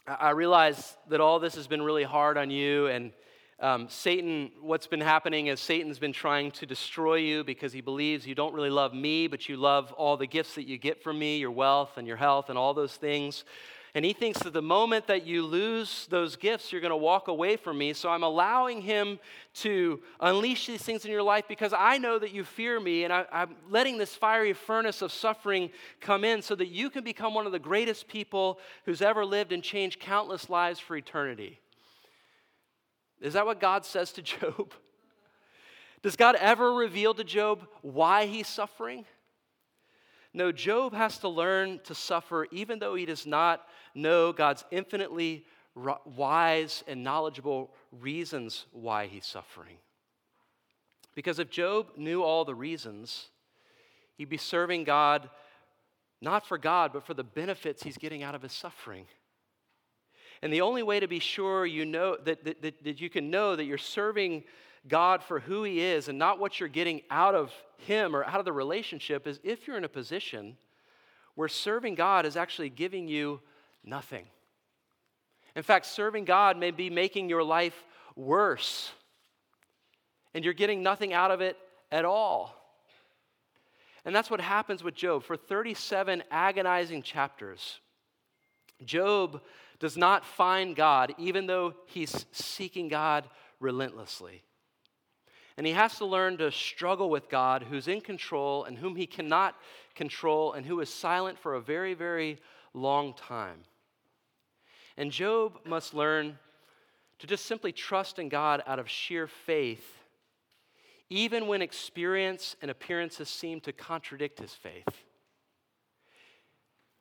I 0.07 0.31
realize 0.31 0.97
that 1.09 1.21
all 1.21 1.39
this 1.39 1.55
has 1.57 1.67
been 1.67 1.83
really 1.83 2.05
hard 2.05 2.39
on 2.39 2.51
you, 2.51 2.87
and 2.87 3.13
um, 3.61 3.89
Satan, 3.89 4.53
what's 4.61 4.87
been 4.87 5.01
happening 5.01 5.49
is 5.49 5.61
Satan's 5.61 5.99
been 5.99 6.13
trying 6.13 6.53
to 6.53 6.67
destroy 6.67 7.17
you 7.17 7.43
because 7.43 7.73
he 7.73 7.81
believes 7.81 8.25
you 8.25 8.37
don't 8.37 8.55
really 8.55 8.71
love 8.71 8.95
me, 8.95 9.27
but 9.27 9.49
you 9.49 9.57
love 9.57 9.93
all 9.93 10.17
the 10.17 10.29
gifts 10.29 10.55
that 10.55 10.69
you 10.69 10.79
get 10.79 11.03
from 11.03 11.19
me, 11.19 11.39
your 11.39 11.51
wealth 11.51 11.97
and 11.97 12.07
your 12.07 12.17
health 12.17 12.51
and 12.51 12.57
all 12.57 12.73
those 12.73 12.95
things. 12.95 13.45
And 13.95 14.05
he 14.05 14.13
thinks 14.13 14.43
that 14.43 14.53
the 14.53 14.63
moment 14.63 15.07
that 15.07 15.27
you 15.27 15.45
lose 15.45 16.07
those 16.11 16.37
gifts, 16.37 16.71
you're 16.71 16.81
going 16.81 16.91
to 16.91 16.97
walk 16.97 17.29
away 17.29 17.57
from 17.57 17.79
me. 17.79 17.93
So 17.95 18.11
I'm 18.11 18.23
allowing 18.23 18.83
him 18.83 19.19
to 19.55 20.01
unleash 20.21 20.67
these 20.67 20.83
things 20.83 21.05
in 21.05 21.11
your 21.11 21.23
life 21.23 21.45
because 21.49 21.73
I 21.77 21.99
know 21.99 22.19
that 22.19 22.33
you 22.33 22.45
fear 22.45 22.79
me. 22.79 23.05
And 23.05 23.13
I, 23.13 23.25
am 23.33 23.57
letting 23.71 23.97
this 23.97 24.15
fiery 24.15 24.53
furnace 24.53 25.01
of 25.01 25.11
suffering 25.11 25.71
come 26.01 26.23
in 26.23 26.43
so 26.43 26.55
that 26.57 26.69
you 26.69 26.91
can 26.91 27.03
become 27.03 27.33
one 27.33 27.47
of 27.47 27.53
the 27.53 27.59
greatest 27.59 28.09
people 28.09 28.59
who's 28.85 29.01
ever 29.01 29.25
lived 29.25 29.53
and 29.53 29.63
changed 29.63 30.01
countless 30.01 30.51
lives 30.51 30.79
for 30.79 30.97
eternity. 30.97 31.59
Is 33.21 33.33
that 33.33 33.47
what 33.47 33.61
God 33.61 33.85
says 33.87 34.13
to 34.13 34.23
Job? 34.23 34.75
Does 36.03 36.15
God 36.15 36.37
ever 36.37 36.73
reveal 36.73 37.15
to 37.15 37.25
Job 37.25 37.67
why 37.83 38.27
he's 38.27 38.47
suffering? 38.47 39.05
No, 40.35 40.53
Job 40.53 40.95
has 40.95 41.19
to 41.19 41.29
learn 41.29 41.81
to 41.85 41.95
suffer 41.95 42.47
even 42.53 42.79
though 42.79 42.95
he 42.95 43.07
does 43.07 43.27
not 43.27 43.67
know 43.95 44.33
God's 44.33 44.65
infinitely 44.71 45.45
wise 46.05 46.85
and 46.87 47.03
knowledgeable 47.03 47.71
reasons 47.93 48.67
why 48.73 49.07
he's 49.07 49.27
suffering. 49.27 49.77
Because 51.15 51.39
if 51.39 51.51
Job 51.51 51.89
knew 51.97 52.23
all 52.23 52.45
the 52.45 52.55
reasons, 52.55 53.29
he'd 54.17 54.29
be 54.29 54.37
serving 54.37 54.85
God 54.85 55.29
not 56.21 56.47
for 56.47 56.59
God, 56.59 56.93
but 56.93 57.07
for 57.07 57.15
the 57.15 57.25
benefits 57.25 57.83
he's 57.83 57.97
getting 57.97 58.23
out 58.23 58.35
of 58.35 58.43
his 58.43 58.53
suffering. 58.53 59.07
And 60.43 60.53
the 60.53 60.61
only 60.61 60.83
way 60.83 61.01
to 61.01 61.09
be 61.09 61.19
sure 61.19 61.67
you 61.67 61.85
know 61.85 62.17
that, 62.25 62.45
that, 62.45 62.63
that, 62.63 62.85
that 62.85 63.01
you 63.01 63.11
can 63.11 63.31
know 63.31 63.57
that 63.57 63.65
you're 63.65 63.79
serving 63.79 64.45
God 64.87 65.23
for 65.23 65.41
who 65.41 65.65
He 65.65 65.81
is 65.81 66.09
and 66.09 66.19
not 66.19 66.39
what 66.39 66.61
you're 66.61 66.69
getting 66.69 67.03
out 67.11 67.35
of 67.35 67.53
Him 67.79 68.15
or 68.15 68.25
out 68.25 68.39
of 68.39 68.45
the 68.45 68.53
relationship 68.53 69.27
is 69.27 69.41
if 69.43 69.67
you're 69.67 69.77
in 69.77 69.85
a 69.85 69.89
position 69.89 70.57
where 71.35 71.49
serving 71.49 71.95
God 71.95 72.27
is 72.27 72.37
actually 72.37 72.71
giving 72.71 73.09
you 73.09 73.41
nothing. 73.85 74.27
In 75.57 75.63
fact, 75.63 75.87
serving 75.87 76.25
God 76.25 76.57
may 76.57 76.71
be 76.71 76.91
making 76.91 77.29
your 77.29 77.43
life 77.43 77.85
worse, 78.17 78.93
and 80.35 80.45
you're 80.45 80.55
getting 80.55 80.83
nothing 80.83 81.13
out 81.13 81.31
of 81.31 81.41
it 81.41 81.57
at 81.91 82.05
all. 82.05 82.55
And 84.05 84.15
that's 84.15 84.31
what 84.31 84.41
happens 84.41 84.83
with 84.83 84.95
Job. 84.95 85.25
For 85.25 85.37
37 85.37 86.23
agonizing 86.31 87.03
chapters, 87.03 87.81
Job 88.85 89.41
does 89.79 89.97
not 89.97 90.25
find 90.25 90.75
God, 90.75 91.15
even 91.19 91.47
though 91.47 91.75
he's 91.87 92.27
seeking 92.33 92.89
God 92.89 93.29
relentlessly. 93.61 94.43
And 95.59 95.67
he 95.67 95.73
has 95.73 95.97
to 95.97 96.07
learn 96.07 96.37
to 96.39 96.53
struggle 96.53 97.11
with 97.11 97.29
God, 97.29 97.65
who's 97.65 97.89
in 97.89 98.01
control 98.01 98.63
and 98.63 98.79
whom 98.79 98.95
he 98.95 99.07
cannot 99.07 99.57
control, 99.97 100.53
and 100.53 100.65
who 100.65 100.79
is 100.79 100.89
silent 100.89 101.37
for 101.37 101.55
a 101.55 101.61
very, 101.61 101.95
very 101.95 102.39
long 102.75 103.13
time. 103.13 103.65
And 104.97 105.11
Job 105.11 105.59
must 105.67 105.95
learn 105.95 106.39
to 107.19 107.27
just 107.27 107.45
simply 107.45 107.73
trust 107.73 108.21
in 108.21 108.29
God 108.29 108.63
out 108.69 108.79
of 108.79 108.89
sheer 108.89 109.27
faith, 109.27 109.85
even 111.11 111.49
when 111.49 111.61
experience 111.61 112.55
and 112.63 112.71
appearances 112.71 113.29
seem 113.29 113.61
to 113.63 113.73
contradict 113.73 114.39
his 114.39 114.55
faith. 114.55 114.87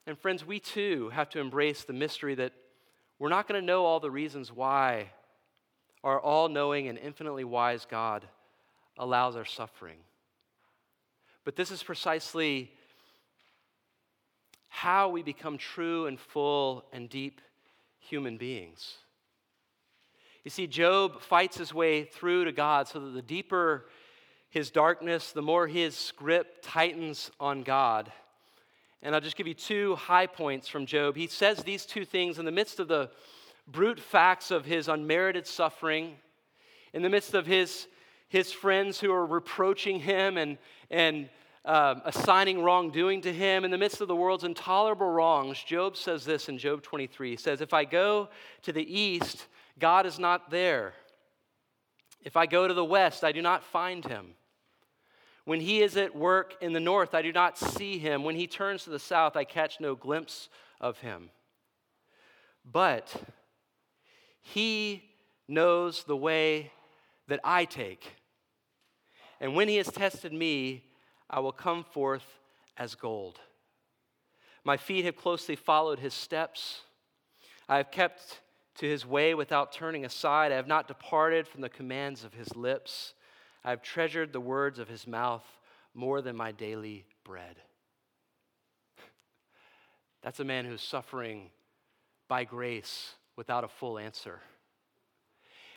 And 0.08 0.18
friends, 0.18 0.44
we 0.44 0.60
too 0.60 1.10
have 1.10 1.30
to 1.30 1.40
embrace 1.40 1.84
the 1.84 1.94
mystery 1.94 2.34
that 2.34 2.54
we're 3.20 3.30
not 3.30 3.48
going 3.48 3.62
to 3.62 3.66
know 3.66 3.86
all 3.86 4.00
the 4.00 4.10
reasons 4.10 4.52
why 4.52 5.12
our 6.04 6.20
all 6.20 6.50
knowing 6.50 6.88
and 6.88 6.98
infinitely 6.98 7.44
wise 7.44 7.86
God 7.88 8.28
allows 8.98 9.36
our 9.36 9.46
suffering. 9.46 9.98
But 11.44 11.56
this 11.56 11.72
is 11.72 11.84
precisely 11.84 12.72
how 14.68 15.10
we 15.10 15.24
become 15.24 15.58
true 15.58 16.06
and 16.08 16.20
full 16.20 16.86
and 16.92 17.10
deep 17.10 17.42
human 18.00 18.38
beings. 18.38 18.96
You 20.44 20.52
see, 20.52 20.68
Job 20.68 21.22
fights 21.22 21.58
his 21.58 21.74
way 21.74 22.04
through 22.04 22.46
to 22.46 22.52
God 22.52 22.88
so 22.88 23.00
that 23.00 23.12
the 23.12 23.22
deeper 23.22 23.86
his 24.50 24.72
darkness, 24.72 25.32
the 25.32 25.42
more 25.42 25.68
his 25.68 26.14
grip 26.16 26.60
tightens 26.62 27.32
on 27.40 27.64
God. 27.64 28.12
And 29.02 29.14
I'll 29.14 29.22
just 29.22 29.36
give 29.36 29.48
you 29.48 29.54
two 29.54 29.96
high 29.96 30.28
points 30.28 30.68
from 30.68 30.86
Job. 30.86 31.16
He 31.16 31.28
says 31.28 31.64
these 31.64 31.86
two 31.86 32.06
things 32.06 32.40
in 32.40 32.46
the 32.46 32.52
midst 32.52 32.80
of 32.80 32.88
the 32.88 33.12
brute 33.68 34.00
facts 34.00 34.50
of 34.50 34.66
his 34.66 34.88
unmerited 34.88 35.46
suffering, 35.46 36.16
in 36.94 37.02
the 37.02 37.10
midst 37.10 37.34
of 37.34 37.46
his, 37.46 37.88
his 38.30 38.52
friends 38.52 39.00
who 39.00 39.12
are 39.12 39.26
reproaching 39.26 40.00
him 40.00 40.38
and, 40.38 40.58
and 40.90 41.30
um, 41.66 42.02
assigning 42.06 42.64
wrongdoing 42.64 43.22
to 43.22 43.34
him, 43.34 43.66
in 43.66 43.72
the 43.72 43.78
midst 43.78 44.00
of 44.00 44.08
the 44.08 44.16
world's 44.16 44.44
intolerable 44.44 45.10
wrongs, 45.10 45.62
Job 45.62 45.98
says 45.98 46.24
this 46.24 46.48
in 46.48 46.58
Job 46.58 46.82
23. 46.82 47.32
He 47.32 47.36
says, 47.36 47.60
If 47.60 47.74
I 47.74 47.84
go 47.84 48.30
to 48.64 48.72
the 48.72 49.00
east, 49.00 49.48
God 49.78 50.06
is 50.06 50.18
not 50.18 50.50
there. 50.50 50.94
If 52.24 52.38
I 52.38 52.46
go 52.46 52.68
to 52.68 52.74
the 52.74 52.86
west, 52.86 53.24
I 53.24 53.32
do 53.32 53.42
not 53.42 53.64
find 53.64 54.06
him. 54.06 54.34
When 55.46 55.62
he 55.62 55.82
is 55.82 55.96
at 55.96 56.16
work 56.16 56.56
in 56.62 56.74
the 56.74 56.80
north, 56.80 57.14
I 57.14 57.22
do 57.22 57.32
not 57.32 57.58
see 57.58 57.98
him. 57.98 58.24
When 58.24 58.36
he 58.36 58.48
turns 58.48 58.84
to 58.84 58.90
the 58.90 59.00
south, 59.00 59.38
I 59.38 59.46
catch 59.46 59.80
no 59.80 59.96
glimpse 59.96 60.50
of 60.82 61.00
him. 61.00 61.30
But 62.70 63.14
he 64.42 65.04
knows 65.48 66.04
the 66.04 66.18
way 66.18 66.72
that 67.28 67.40
I 67.44 67.66
take. 67.66 68.16
And 69.40 69.56
when 69.56 69.68
he 69.68 69.78
has 69.78 69.88
tested 69.88 70.34
me, 70.34 70.84
I 71.30 71.40
will 71.40 71.52
come 71.52 71.84
forth 71.84 72.26
as 72.78 72.96
gold. 72.96 73.40
My 74.64 74.78
feet 74.78 75.06
have 75.06 75.16
closely 75.16 75.56
followed 75.56 76.00
his 76.00 76.14
steps. 76.14 76.82
I 77.70 77.78
have 77.78 77.92
kept 77.92 78.42
to 78.76 78.86
his 78.86 79.06
way 79.06 79.34
without 79.34 79.72
turning 79.72 80.06
aside. 80.06 80.52
I 80.52 80.56
have 80.56 80.68
not 80.68 80.88
departed 80.88 81.48
from 81.48 81.62
the 81.62 81.70
commands 81.70 82.24
of 82.24 82.34
his 82.34 82.56
lips. 82.56 83.14
I 83.64 83.72
have 83.72 83.82
treasured 83.82 84.34
the 84.34 84.40
words 84.40 84.80
of 84.80 84.88
his 84.88 85.08
mouth 85.08 85.46
more 85.94 86.22
than 86.22 86.36
my 86.36 86.52
daily 86.52 87.06
bread. 87.24 87.58
That's 90.22 90.40
a 90.40 90.46
man 90.46 90.66
who's 90.66 90.82
suffering 90.82 91.50
by 92.28 92.44
grace 92.44 93.14
without 93.36 93.64
a 93.64 93.68
full 93.68 93.98
answer. 93.98 94.42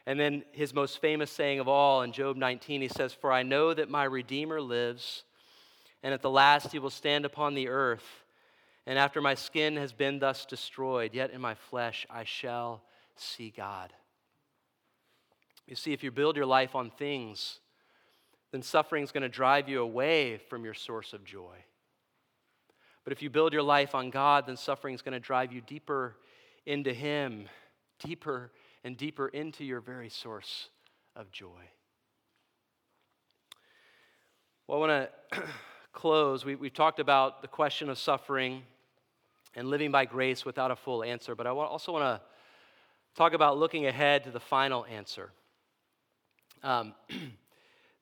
And 0.06 0.18
then 0.18 0.44
his 0.52 0.74
most 0.74 1.00
famous 1.00 1.30
saying 1.30 1.60
of 1.60 1.68
all 1.68 2.02
in 2.02 2.12
Job 2.12 2.36
19, 2.36 2.80
he 2.80 2.88
says, 2.88 3.12
For 3.12 3.30
I 3.30 3.42
know 3.42 3.74
that 3.74 3.90
my 3.90 4.04
Redeemer 4.04 4.60
lives, 4.60 5.24
and 6.02 6.14
at 6.14 6.22
the 6.22 6.30
last 6.30 6.72
he 6.72 6.78
will 6.78 6.90
stand 6.90 7.24
upon 7.24 7.54
the 7.54 7.68
earth. 7.68 8.24
And 8.86 8.98
after 8.98 9.20
my 9.20 9.34
skin 9.34 9.76
has 9.76 9.92
been 9.92 10.18
thus 10.18 10.46
destroyed, 10.46 11.14
yet 11.14 11.30
in 11.30 11.40
my 11.40 11.54
flesh 11.54 12.06
I 12.10 12.24
shall 12.24 12.82
see 13.14 13.52
God. 13.54 13.92
You 15.66 15.76
see, 15.76 15.92
if 15.92 16.02
you 16.02 16.10
build 16.10 16.36
your 16.36 16.46
life 16.46 16.74
on 16.74 16.90
things 16.90 17.60
then 18.52 18.62
suffering 18.62 19.04
is 19.04 19.12
going 19.12 19.22
to 19.22 19.28
drive 19.28 19.68
you 19.68 19.80
away 19.80 20.38
from 20.48 20.64
your 20.64 20.74
source 20.74 21.12
of 21.12 21.24
joy. 21.24 21.54
But 23.04 23.12
if 23.12 23.22
you 23.22 23.30
build 23.30 23.52
your 23.52 23.62
life 23.62 23.94
on 23.94 24.10
God, 24.10 24.46
then 24.46 24.56
suffering 24.56 24.94
is 24.94 25.02
going 25.02 25.12
to 25.12 25.20
drive 25.20 25.52
you 25.52 25.60
deeper 25.60 26.16
into 26.66 26.92
Him, 26.92 27.48
deeper 28.04 28.50
and 28.84 28.96
deeper 28.96 29.28
into 29.28 29.64
your 29.64 29.80
very 29.80 30.08
source 30.08 30.68
of 31.16 31.30
joy. 31.30 31.70
Well, 34.66 34.82
I 34.82 34.86
want 34.86 35.10
to 35.32 35.42
close. 35.92 36.44
We, 36.44 36.52
have 36.52 36.74
talked 36.74 37.00
about 37.00 37.42
the 37.42 37.48
question 37.48 37.88
of 37.88 37.98
suffering 37.98 38.62
and 39.54 39.68
living 39.68 39.90
by 39.90 40.04
grace 40.04 40.44
without 40.44 40.70
a 40.70 40.76
full 40.76 41.02
answer, 41.02 41.34
but 41.34 41.46
I 41.46 41.50
also 41.50 41.92
want 41.92 42.04
to 42.04 42.20
talk 43.16 43.32
about 43.32 43.58
looking 43.58 43.86
ahead 43.86 44.24
to 44.24 44.30
the 44.30 44.40
final 44.40 44.86
answer. 44.86 45.30
Um, 46.62 46.94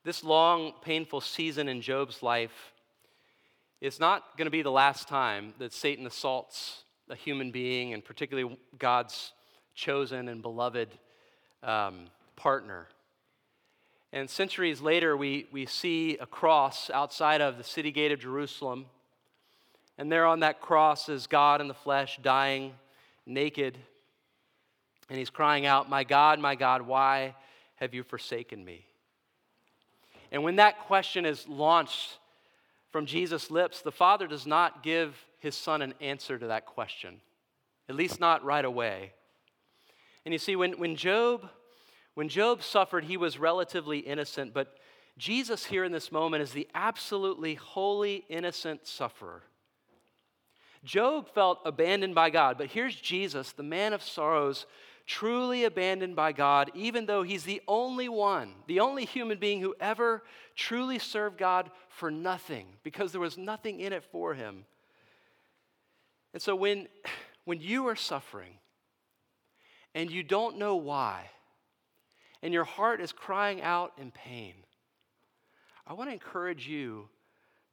This 0.05 0.23
long, 0.23 0.73
painful 0.81 1.19
season 1.21 1.67
in 1.67 1.81
Job's 1.81 2.23
life 2.23 2.73
is 3.81 3.99
not 3.99 4.37
going 4.37 4.45
to 4.45 4.51
be 4.51 4.61
the 4.61 4.71
last 4.71 5.09
time 5.09 5.53
that 5.59 5.73
Satan 5.73 6.07
assaults 6.07 6.83
a 7.09 7.15
human 7.15 7.51
being, 7.51 7.93
and 7.93 8.03
particularly 8.03 8.57
God's 8.77 9.33
chosen 9.79 10.27
and 10.27 10.41
beloved 10.41 10.89
um, 11.63 12.07
partner. 12.35 12.87
And 14.11 14.29
centuries 14.29 14.81
later, 14.81 15.15
we, 15.15 15.47
we 15.51 15.65
see 15.65 16.17
a 16.17 16.25
cross 16.25 16.89
outside 16.89 17.39
of 17.39 17.57
the 17.57 17.63
city 17.63 17.91
gate 17.91 18.11
of 18.11 18.19
Jerusalem. 18.19 18.87
And 19.97 20.11
there 20.11 20.25
on 20.25 20.41
that 20.41 20.59
cross 20.59 21.07
is 21.07 21.27
God 21.27 21.61
in 21.61 21.67
the 21.67 21.73
flesh, 21.73 22.19
dying 22.21 22.73
naked. 23.25 23.77
And 25.09 25.17
he's 25.17 25.29
crying 25.29 25.65
out, 25.65 25.89
My 25.89 26.03
God, 26.03 26.39
my 26.39 26.55
God, 26.55 26.81
why 26.81 27.35
have 27.75 27.93
you 27.93 28.03
forsaken 28.03 28.63
me? 28.65 28.85
And 30.31 30.43
when 30.43 30.57
that 30.57 30.79
question 30.79 31.25
is 31.25 31.47
launched 31.47 32.17
from 32.91 33.05
Jesus' 33.05 33.49
lips, 33.49 33.81
the 33.81 33.91
Father 33.91 34.27
does 34.27 34.45
not 34.45 34.83
give 34.83 35.15
his 35.39 35.55
Son 35.55 35.81
an 35.81 35.93
answer 36.01 36.37
to 36.37 36.47
that 36.47 36.65
question, 36.65 37.21
at 37.87 37.95
least 37.95 38.19
not 38.19 38.43
right 38.43 38.65
away. 38.65 39.13
And 40.25 40.33
you 40.33 40.39
see, 40.39 40.55
when, 40.55 40.73
when, 40.73 40.95
Job, 40.95 41.49
when 42.13 42.29
Job 42.29 42.63
suffered, 42.63 43.05
he 43.05 43.17
was 43.17 43.39
relatively 43.39 43.99
innocent, 43.99 44.53
but 44.53 44.77
Jesus 45.17 45.65
here 45.65 45.83
in 45.83 45.91
this 45.91 46.11
moment 46.11 46.43
is 46.43 46.51
the 46.51 46.67
absolutely 46.73 47.55
holy, 47.55 48.25
innocent 48.29 48.87
sufferer. 48.87 49.43
Job 50.83 51.27
felt 51.33 51.59
abandoned 51.65 52.15
by 52.15 52.29
God, 52.29 52.57
but 52.57 52.67
here's 52.67 52.95
Jesus, 52.95 53.51
the 53.51 53.63
man 53.63 53.91
of 53.91 54.01
sorrows, 54.01 54.65
truly 55.05 55.65
abandoned 55.65 56.15
by 56.15 56.31
God, 56.31 56.71
even 56.73 57.05
though 57.05 57.23
he's 57.23 57.43
the 57.43 57.61
only 57.67 58.07
one, 58.07 58.53
the 58.67 58.79
only 58.79 59.05
human 59.05 59.39
being 59.39 59.59
who 59.59 59.75
ever 59.79 60.23
truly 60.55 60.99
served 60.99 61.37
God 61.37 61.71
for 61.89 62.11
nothing 62.11 62.67
because 62.83 63.11
there 63.11 63.19
was 63.19 63.37
nothing 63.37 63.79
in 63.79 63.91
it 63.91 64.03
for 64.03 64.35
him. 64.35 64.65
And 66.31 66.41
so 66.41 66.55
when, 66.55 66.87
when 67.43 67.59
you 67.59 67.87
are 67.87 67.95
suffering 67.95 68.53
and 69.95 70.11
you 70.11 70.23
don't 70.23 70.57
know 70.57 70.75
why, 70.75 71.29
and 72.41 72.53
your 72.53 72.63
heart 72.63 73.01
is 73.01 73.11
crying 73.11 73.61
out 73.61 73.93
in 73.97 74.11
pain, 74.11 74.53
I 75.85 75.93
want 75.93 76.09
to 76.09 76.13
encourage 76.13 76.67
you 76.67 77.09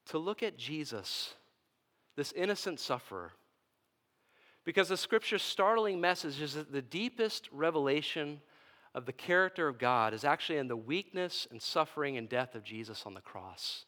to 0.06 0.18
look 0.18 0.42
at 0.42 0.56
Jesus, 0.56 1.34
this 2.16 2.32
innocent 2.32 2.80
sufferer 2.80 3.32
because 4.66 4.88
the 4.88 4.96
scripture's 4.96 5.44
startling 5.44 6.00
message 6.00 6.42
is 6.42 6.54
that 6.54 6.72
the 6.72 6.82
deepest 6.82 7.48
revelation 7.52 8.40
of 8.94 9.06
the 9.06 9.12
character 9.12 9.68
of 9.68 9.78
God 9.78 10.12
is 10.12 10.24
actually 10.24 10.58
in 10.58 10.66
the 10.66 10.76
weakness 10.76 11.46
and 11.50 11.62
suffering 11.62 12.16
and 12.16 12.28
death 12.28 12.56
of 12.56 12.64
Jesus 12.64 13.04
on 13.06 13.14
the 13.14 13.20
cross. 13.20 13.84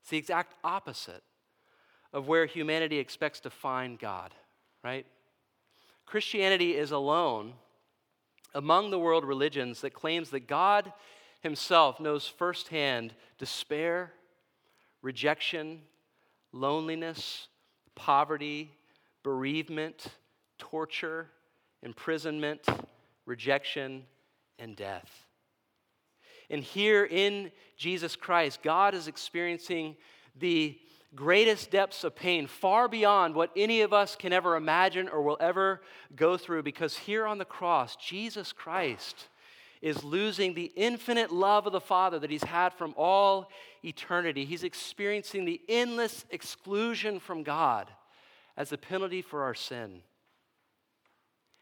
It's 0.00 0.10
the 0.10 0.16
exact 0.16 0.54
opposite 0.64 1.22
of 2.14 2.28
where 2.28 2.46
humanity 2.46 2.98
expects 2.98 3.40
to 3.40 3.50
find 3.50 3.98
God, 3.98 4.34
right? 4.82 5.06
Christianity 6.06 6.76
is 6.76 6.92
alone 6.92 7.52
among 8.54 8.90
the 8.90 8.98
world 8.98 9.24
religions 9.24 9.80
that 9.80 9.94
claims 9.94 10.30
that 10.30 10.46
God 10.46 10.92
himself 11.40 12.00
knows 12.00 12.26
firsthand 12.26 13.14
despair, 13.38 14.12
rejection, 15.02 15.80
loneliness, 16.52 17.48
poverty, 17.94 18.70
bereavement, 19.22 20.06
torture, 20.58 21.28
imprisonment, 21.82 22.66
rejection, 23.26 24.04
and 24.58 24.76
death. 24.76 25.26
And 26.50 26.62
here 26.62 27.04
in 27.04 27.50
Jesus 27.76 28.14
Christ, 28.14 28.62
God 28.62 28.94
is 28.94 29.08
experiencing 29.08 29.96
the 30.38 30.78
greatest 31.14 31.70
depths 31.70 32.04
of 32.04 32.16
pain, 32.16 32.46
far 32.46 32.88
beyond 32.88 33.34
what 33.34 33.50
any 33.56 33.82
of 33.82 33.92
us 33.92 34.16
can 34.16 34.32
ever 34.32 34.56
imagine 34.56 35.08
or 35.08 35.22
will 35.22 35.36
ever 35.40 35.82
go 36.16 36.36
through, 36.36 36.62
because 36.62 36.96
here 36.96 37.26
on 37.26 37.38
the 37.38 37.44
cross, 37.44 37.96
Jesus 37.96 38.52
Christ 38.52 39.28
is 39.82 40.04
losing 40.04 40.54
the 40.54 40.72
infinite 40.76 41.32
love 41.32 41.66
of 41.66 41.72
the 41.72 41.80
Father 41.80 42.18
that 42.20 42.30
he's 42.30 42.44
had 42.44 42.72
from 42.72 42.94
all 42.96 43.50
eternity. 43.84 44.44
He's 44.44 44.64
experiencing 44.64 45.44
the 45.44 45.60
endless 45.68 46.24
exclusion 46.30 47.18
from 47.18 47.42
God 47.42 47.90
as 48.56 48.72
a 48.72 48.78
penalty 48.78 49.22
for 49.22 49.42
our 49.42 49.54
sin. 49.54 50.02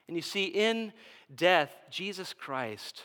And 0.07 0.17
you 0.17 0.23
see, 0.23 0.45
in 0.45 0.93
death, 1.35 1.75
Jesus 1.91 2.35
Christ, 2.35 3.05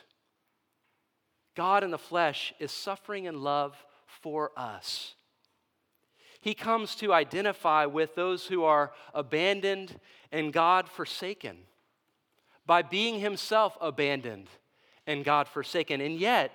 God 1.56 1.84
in 1.84 1.92
the 1.92 1.98
flesh, 1.98 2.54
is 2.60 2.72
suffering 2.72 3.26
in 3.26 3.42
love 3.42 3.76
for 4.06 4.52
us. 4.58 5.15
He 6.46 6.54
comes 6.54 6.94
to 6.98 7.12
identify 7.12 7.88
with 7.88 8.14
those 8.14 8.46
who 8.46 8.66
are 8.66 8.92
abandoned 9.16 10.00
and 10.32 10.54
God 10.54 10.88
forsaken 10.88 11.58
by 12.68 12.84
being 12.84 13.20
himself 13.20 13.76
abandoned 13.82 14.48
and 15.08 15.26
God 15.26 15.48
forsaken. 15.48 16.02
And 16.02 16.20
yet, 16.20 16.52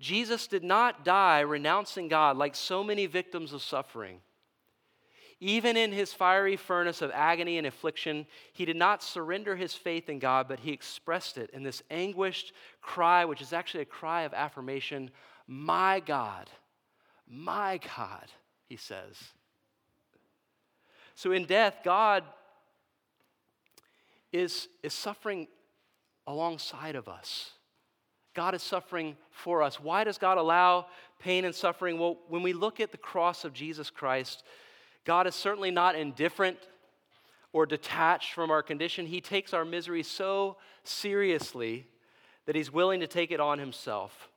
Jesus 0.00 0.48
did 0.48 0.64
not 0.64 1.04
die 1.04 1.38
renouncing 1.38 2.08
God 2.08 2.36
like 2.36 2.56
so 2.56 2.82
many 2.82 3.06
victims 3.06 3.52
of 3.52 3.62
suffering. 3.62 4.18
Even 5.38 5.76
in 5.76 5.92
his 5.92 6.12
fiery 6.12 6.56
furnace 6.56 7.00
of 7.00 7.12
agony 7.14 7.58
and 7.58 7.66
affliction, 7.68 8.26
he 8.52 8.64
did 8.64 8.76
not 8.76 9.04
surrender 9.04 9.54
his 9.54 9.72
faith 9.72 10.08
in 10.08 10.18
God, 10.18 10.48
but 10.48 10.58
he 10.58 10.72
expressed 10.72 11.38
it 11.38 11.50
in 11.50 11.62
this 11.62 11.84
anguished 11.92 12.52
cry, 12.80 13.24
which 13.24 13.40
is 13.40 13.52
actually 13.52 13.82
a 13.82 13.84
cry 13.84 14.22
of 14.22 14.34
affirmation 14.34 15.12
My 15.46 16.00
God, 16.00 16.50
my 17.28 17.78
God, 17.96 18.28
he 18.72 18.76
says. 18.78 19.18
So 21.14 21.32
in 21.32 21.44
death, 21.44 21.80
God 21.84 22.24
is, 24.32 24.66
is 24.82 24.94
suffering 24.94 25.46
alongside 26.26 26.96
of 26.96 27.06
us. 27.06 27.50
God 28.32 28.54
is 28.54 28.62
suffering 28.62 29.18
for 29.30 29.62
us. 29.62 29.78
Why 29.78 30.04
does 30.04 30.16
God 30.16 30.38
allow 30.38 30.86
pain 31.18 31.44
and 31.44 31.54
suffering? 31.54 31.98
Well, 31.98 32.16
when 32.28 32.42
we 32.42 32.54
look 32.54 32.80
at 32.80 32.92
the 32.92 32.96
cross 32.96 33.44
of 33.44 33.52
Jesus 33.52 33.90
Christ, 33.90 34.42
God 35.04 35.26
is 35.26 35.34
certainly 35.34 35.70
not 35.70 35.94
indifferent 35.94 36.56
or 37.52 37.66
detached 37.66 38.32
from 38.32 38.50
our 38.50 38.62
condition. 38.62 39.04
He 39.04 39.20
takes 39.20 39.52
our 39.52 39.66
misery 39.66 40.02
so 40.02 40.56
seriously 40.82 41.86
that 42.46 42.56
He's 42.56 42.72
willing 42.72 43.00
to 43.00 43.06
take 43.06 43.32
it 43.32 43.38
on 43.38 43.58
Himself. 43.58 44.30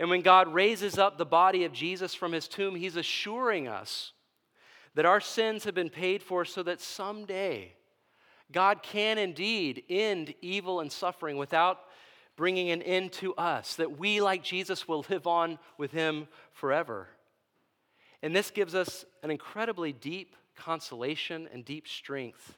And 0.00 0.08
when 0.08 0.22
God 0.22 0.52
raises 0.54 0.96
up 0.96 1.18
the 1.18 1.26
body 1.26 1.64
of 1.64 1.74
Jesus 1.74 2.14
from 2.14 2.32
his 2.32 2.48
tomb, 2.48 2.74
he's 2.74 2.96
assuring 2.96 3.68
us 3.68 4.12
that 4.94 5.04
our 5.04 5.20
sins 5.20 5.64
have 5.64 5.74
been 5.74 5.90
paid 5.90 6.22
for 6.22 6.46
so 6.46 6.62
that 6.62 6.80
someday 6.80 7.74
God 8.50 8.82
can 8.82 9.18
indeed 9.18 9.84
end 9.90 10.34
evil 10.40 10.80
and 10.80 10.90
suffering 10.90 11.36
without 11.36 11.80
bringing 12.34 12.70
an 12.70 12.80
end 12.80 13.12
to 13.12 13.34
us, 13.34 13.74
that 13.74 13.98
we, 13.98 14.22
like 14.22 14.42
Jesus, 14.42 14.88
will 14.88 15.04
live 15.10 15.26
on 15.26 15.58
with 15.76 15.92
him 15.92 16.28
forever. 16.54 17.06
And 18.22 18.34
this 18.34 18.50
gives 18.50 18.74
us 18.74 19.04
an 19.22 19.30
incredibly 19.30 19.92
deep 19.92 20.34
consolation 20.56 21.46
and 21.52 21.62
deep 21.62 21.86
strength 21.86 22.56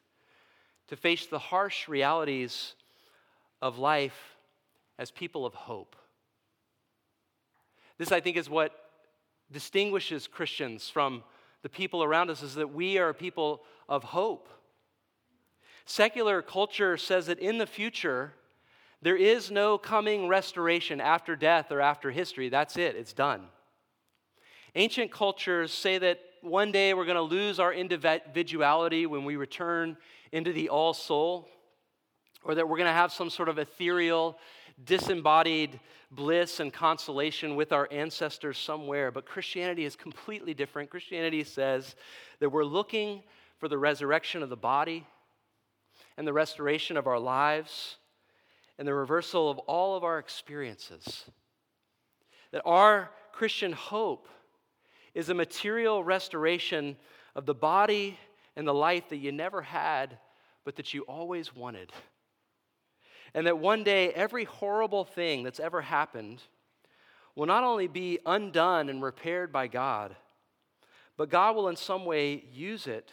to 0.87 0.95
face 0.95 1.27
the 1.27 1.41
harsh 1.41 1.89
realities 1.89 2.77
of 3.61 3.79
life 3.79 4.37
as 4.97 5.11
people 5.11 5.45
of 5.45 5.55
hope. 5.55 5.97
This, 8.03 8.11
I 8.11 8.19
think, 8.19 8.37
is 8.37 8.51
what 8.51 8.73
distinguishes 9.53 10.27
Christians 10.27 10.89
from 10.89 11.23
the 11.63 11.69
people 11.69 12.03
around 12.03 12.31
us 12.31 12.43
is 12.43 12.57
that 12.57 12.75
we 12.75 12.99
are 12.99 13.15
people 13.15 13.63
of 13.89 14.03
hope. 14.03 14.49
Secular 15.85 16.43
culture 16.43 16.97
says 16.97 17.27
that 17.27 17.39
in 17.39 17.59
the 17.59 17.67
future, 17.69 18.33
there 19.03 19.15
is 19.15 19.53
no 19.53 19.79
coming 19.79 20.27
restoration 20.27 21.01
after 21.01 21.37
death 21.37 21.71
or 21.71 21.81
after 21.81 22.11
history. 22.11 22.49
That's 22.49 22.77
it, 22.77 22.97
it's 22.97 23.13
done. 23.13 23.43
Ancient 24.75 25.13
cultures 25.13 25.73
say 25.73 25.99
that 25.99 26.19
one 26.41 26.73
day 26.73 26.95
we're 26.95 27.05
going 27.05 27.15
to 27.15 27.23
lose 27.23 27.61
our 27.61 27.73
individuality 27.73 29.07
when 29.07 29.25
we 29.25 29.37
return 29.37 29.97
into 30.33 30.53
the 30.53 30.71
all 30.71 30.93
soul, 30.93 31.47
or 32.43 32.57
that 32.57 32.69
we're 32.69 32.79
going 32.79 32.89
to 32.89 32.93
have 32.93 33.13
some 33.13 33.31
sort 33.31 33.49
of 33.49 33.59
ethereal 33.61 34.37
disembodied 34.85 35.79
bliss 36.11 36.61
and 36.61 36.73
consolation 36.73 37.57
with 37.57 37.73
our 37.73 37.89
ancestors 37.91 38.59
somewhere. 38.59 39.11
But 39.11 39.27
Christianity 39.27 39.85
is 39.85 39.97
completely 39.97 40.55
different. 40.55 40.91
Christianity 40.91 41.45
says 41.45 41.97
that 42.41 42.51
we're 42.51 42.65
looking 42.65 43.23
for 43.59 43.69
the 43.69 43.79
resurrection 43.79 44.43
of 44.43 44.49
the 44.49 44.57
body 44.57 45.07
and 46.17 46.27
the 46.27 46.33
restoration 46.33 46.97
of 46.97 47.07
our 47.07 47.19
lives 47.19 47.97
and 48.79 48.87
the 48.87 48.95
reversal 48.95 49.51
of 49.51 49.59
all 49.61 49.97
of 49.97 50.05
our 50.05 50.19
experiences. 50.19 51.25
That 52.51 52.63
our 52.65 53.11
Christian 53.33 53.73
hope 53.73 54.29
is 55.15 55.29
a 55.29 55.35
material 55.35 56.03
restoration 56.03 56.97
of 57.35 57.47
the 57.47 57.55
body 57.55 58.19
and 58.57 58.67
the 58.67 58.75
life 58.75 59.09
that 59.09 59.19
you 59.19 59.33
never 59.33 59.63
had, 59.63 60.19
but 60.65 60.77
that 60.77 60.93
you 60.93 61.03
always 61.03 61.55
wanted. 61.55 61.93
And 63.35 63.47
that 63.47 63.59
one 63.59 63.83
day, 63.83 64.11
every 64.11 64.45
horrible 64.45 65.05
thing 65.05 65.43
that's 65.43 65.61
ever 65.61 65.81
happened 65.81 66.43
will 67.35 67.47
not 67.47 67.65
only 67.65 67.89
be 67.89 68.19
undone 68.27 68.89
and 68.89 69.03
repaired 69.03 69.53
by 69.53 69.69
God, 69.69 70.15
but 71.17 71.31
God 71.31 71.57
will 71.57 71.69
in 71.69 71.77
some 71.77 72.05
way 72.05 72.45
use 72.53 72.87
it 72.87 73.11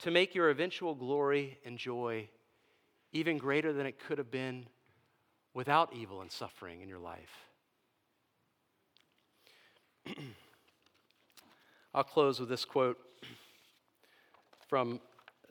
to 0.00 0.10
make 0.10 0.34
your 0.34 0.50
eventual 0.50 0.94
glory 0.94 1.58
and 1.64 1.78
joy 1.78 2.28
even 3.12 3.38
greater 3.38 3.72
than 3.72 3.86
it 3.86 3.98
could 3.98 4.18
have 4.18 4.30
been 4.30 4.66
without 5.54 5.92
evil 5.94 6.20
and 6.20 6.30
suffering 6.30 6.80
in 6.80 6.88
your 6.88 6.98
life. 6.98 7.46
I'll 11.94 12.04
close 12.04 12.40
with 12.40 12.48
this 12.48 12.64
quote 12.64 12.98
from 14.68 14.98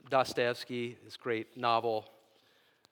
Dostoevsky, 0.09 0.97
his 1.05 1.15
great 1.15 1.55
novel, 1.55 2.09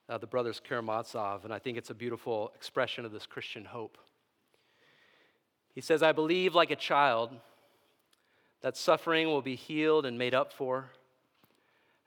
uh, 0.10 0.18
the 0.18 0.28
brothers 0.28 0.60
Karamazov, 0.60 1.46
and 1.46 1.54
I 1.54 1.60
think 1.60 1.78
it's 1.78 1.92
a 1.92 1.96
beautiful 1.96 2.52
expression 2.56 3.06
of 3.06 3.12
this 3.12 3.28
Christian 3.28 3.64
hope. 3.64 3.98
He 5.76 5.82
says, 5.82 6.02
I 6.02 6.12
believe 6.12 6.56
like 6.56 6.72
a 6.72 6.76
child 6.76 7.30
that 8.62 8.76
suffering 8.76 9.28
will 9.28 9.44
be 9.44 9.56
healed 9.56 10.06
and 10.06 10.18
made 10.18 10.34
up 10.34 10.52
for, 10.52 10.90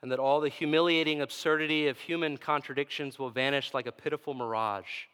and 0.01 0.11
that 0.11 0.19
all 0.19 0.41
the 0.41 0.49
humiliating 0.49 1.21
absurdity 1.21 1.87
of 1.87 1.97
human 1.97 2.37
contradictions 2.37 3.17
will 3.17 3.29
vanish 3.29 3.73
like 3.73 3.87
a 3.87 3.91
pitiful 3.91 4.33
mirage, 4.33 5.05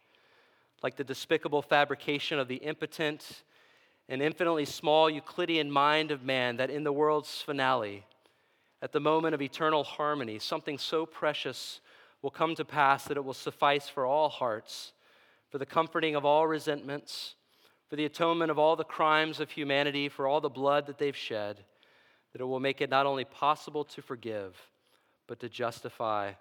like 0.82 0.95
the 0.95 1.04
despicable 1.04 1.62
fabrication 1.62 2.39
of 2.39 2.47
the 2.47 2.56
impotent 2.56 3.43
and 4.10 4.19
infinitely 4.23 4.65
small 4.65 5.08
Euclidean 5.08 5.69
mind 5.69 6.10
of 6.10 6.23
man, 6.23 6.58
that 6.58 6.71
in 6.71 6.84
the 6.84 6.91
world's 6.91 7.43
finale, 7.43 8.08
at 8.82 8.91
the 8.91 8.99
moment 8.99 9.36
of 9.36 9.41
eternal 9.43 9.84
harmony, 9.84 10.39
something 10.39 10.80
so 10.80 11.06
precious 11.06 11.82
will 12.21 12.29
come 12.29 12.55
to 12.55 12.65
pass 12.65 13.05
that 13.05 13.17
it 13.17 13.23
will 13.23 13.34
suffice 13.34 13.88
for 13.88 14.05
all 14.05 14.29
hearts, 14.29 14.93
for 15.49 15.58
the 15.58 15.65
comforting 15.65 16.15
of 16.15 16.25
all 16.25 16.47
resentments, 16.47 17.36
for 17.89 17.95
the 17.95 18.05
atonement 18.05 18.51
of 18.51 18.60
all 18.60 18.75
the 18.75 18.84
crimes 18.84 19.39
of 19.39 19.51
humanity, 19.51 20.10
for 20.10 20.27
all 20.27 20.41
the 20.41 20.49
blood 20.49 20.86
that 20.88 20.97
they've 20.97 21.15
shed, 21.15 21.63
that 22.32 22.41
it 22.41 22.45
will 22.45 22.60
make 22.60 22.82
it 22.82 22.89
not 22.89 23.06
only 23.06 23.25
possible 23.25 23.83
to 23.83 24.02
forgive, 24.02 24.56
but 25.27 25.39
to 25.39 25.50
justify 25.50 26.33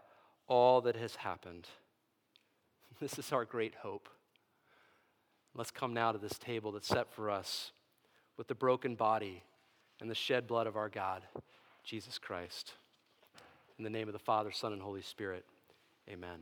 all 0.47 0.81
that 0.83 0.97
has 0.97 1.17
happened. 1.17 1.67
This 3.01 3.17
is 3.17 3.33
our 3.33 3.45
great 3.45 3.77
hope. 3.77 4.09
Let's 5.55 5.71
come 5.71 5.95
now 5.95 6.11
to 6.11 6.19
this 6.19 6.37
table 6.37 6.73
that's 6.73 6.89
set 6.89 7.13
for 7.13 7.31
us 7.31 7.71
with 8.37 8.49
the 8.49 8.57
broken 8.57 8.97
body 8.97 9.45
and 10.01 10.11
the 10.11 10.15
shed 10.15 10.49
blood 10.49 10.67
of 10.67 10.77
our 10.77 10.89
God, 10.89 11.23
Jesus 11.85 12.19
Christ. 12.19 12.75
In 13.79 13.85
the 13.85 13.91
name 13.91 14.09
of 14.09 14.13
the 14.13 14.19
Father, 14.19 14.51
Son, 14.51 14.73
and 14.73 14.83
Holy 14.83 15.03
Spirit. 15.03 15.45
Amen. 16.11 16.41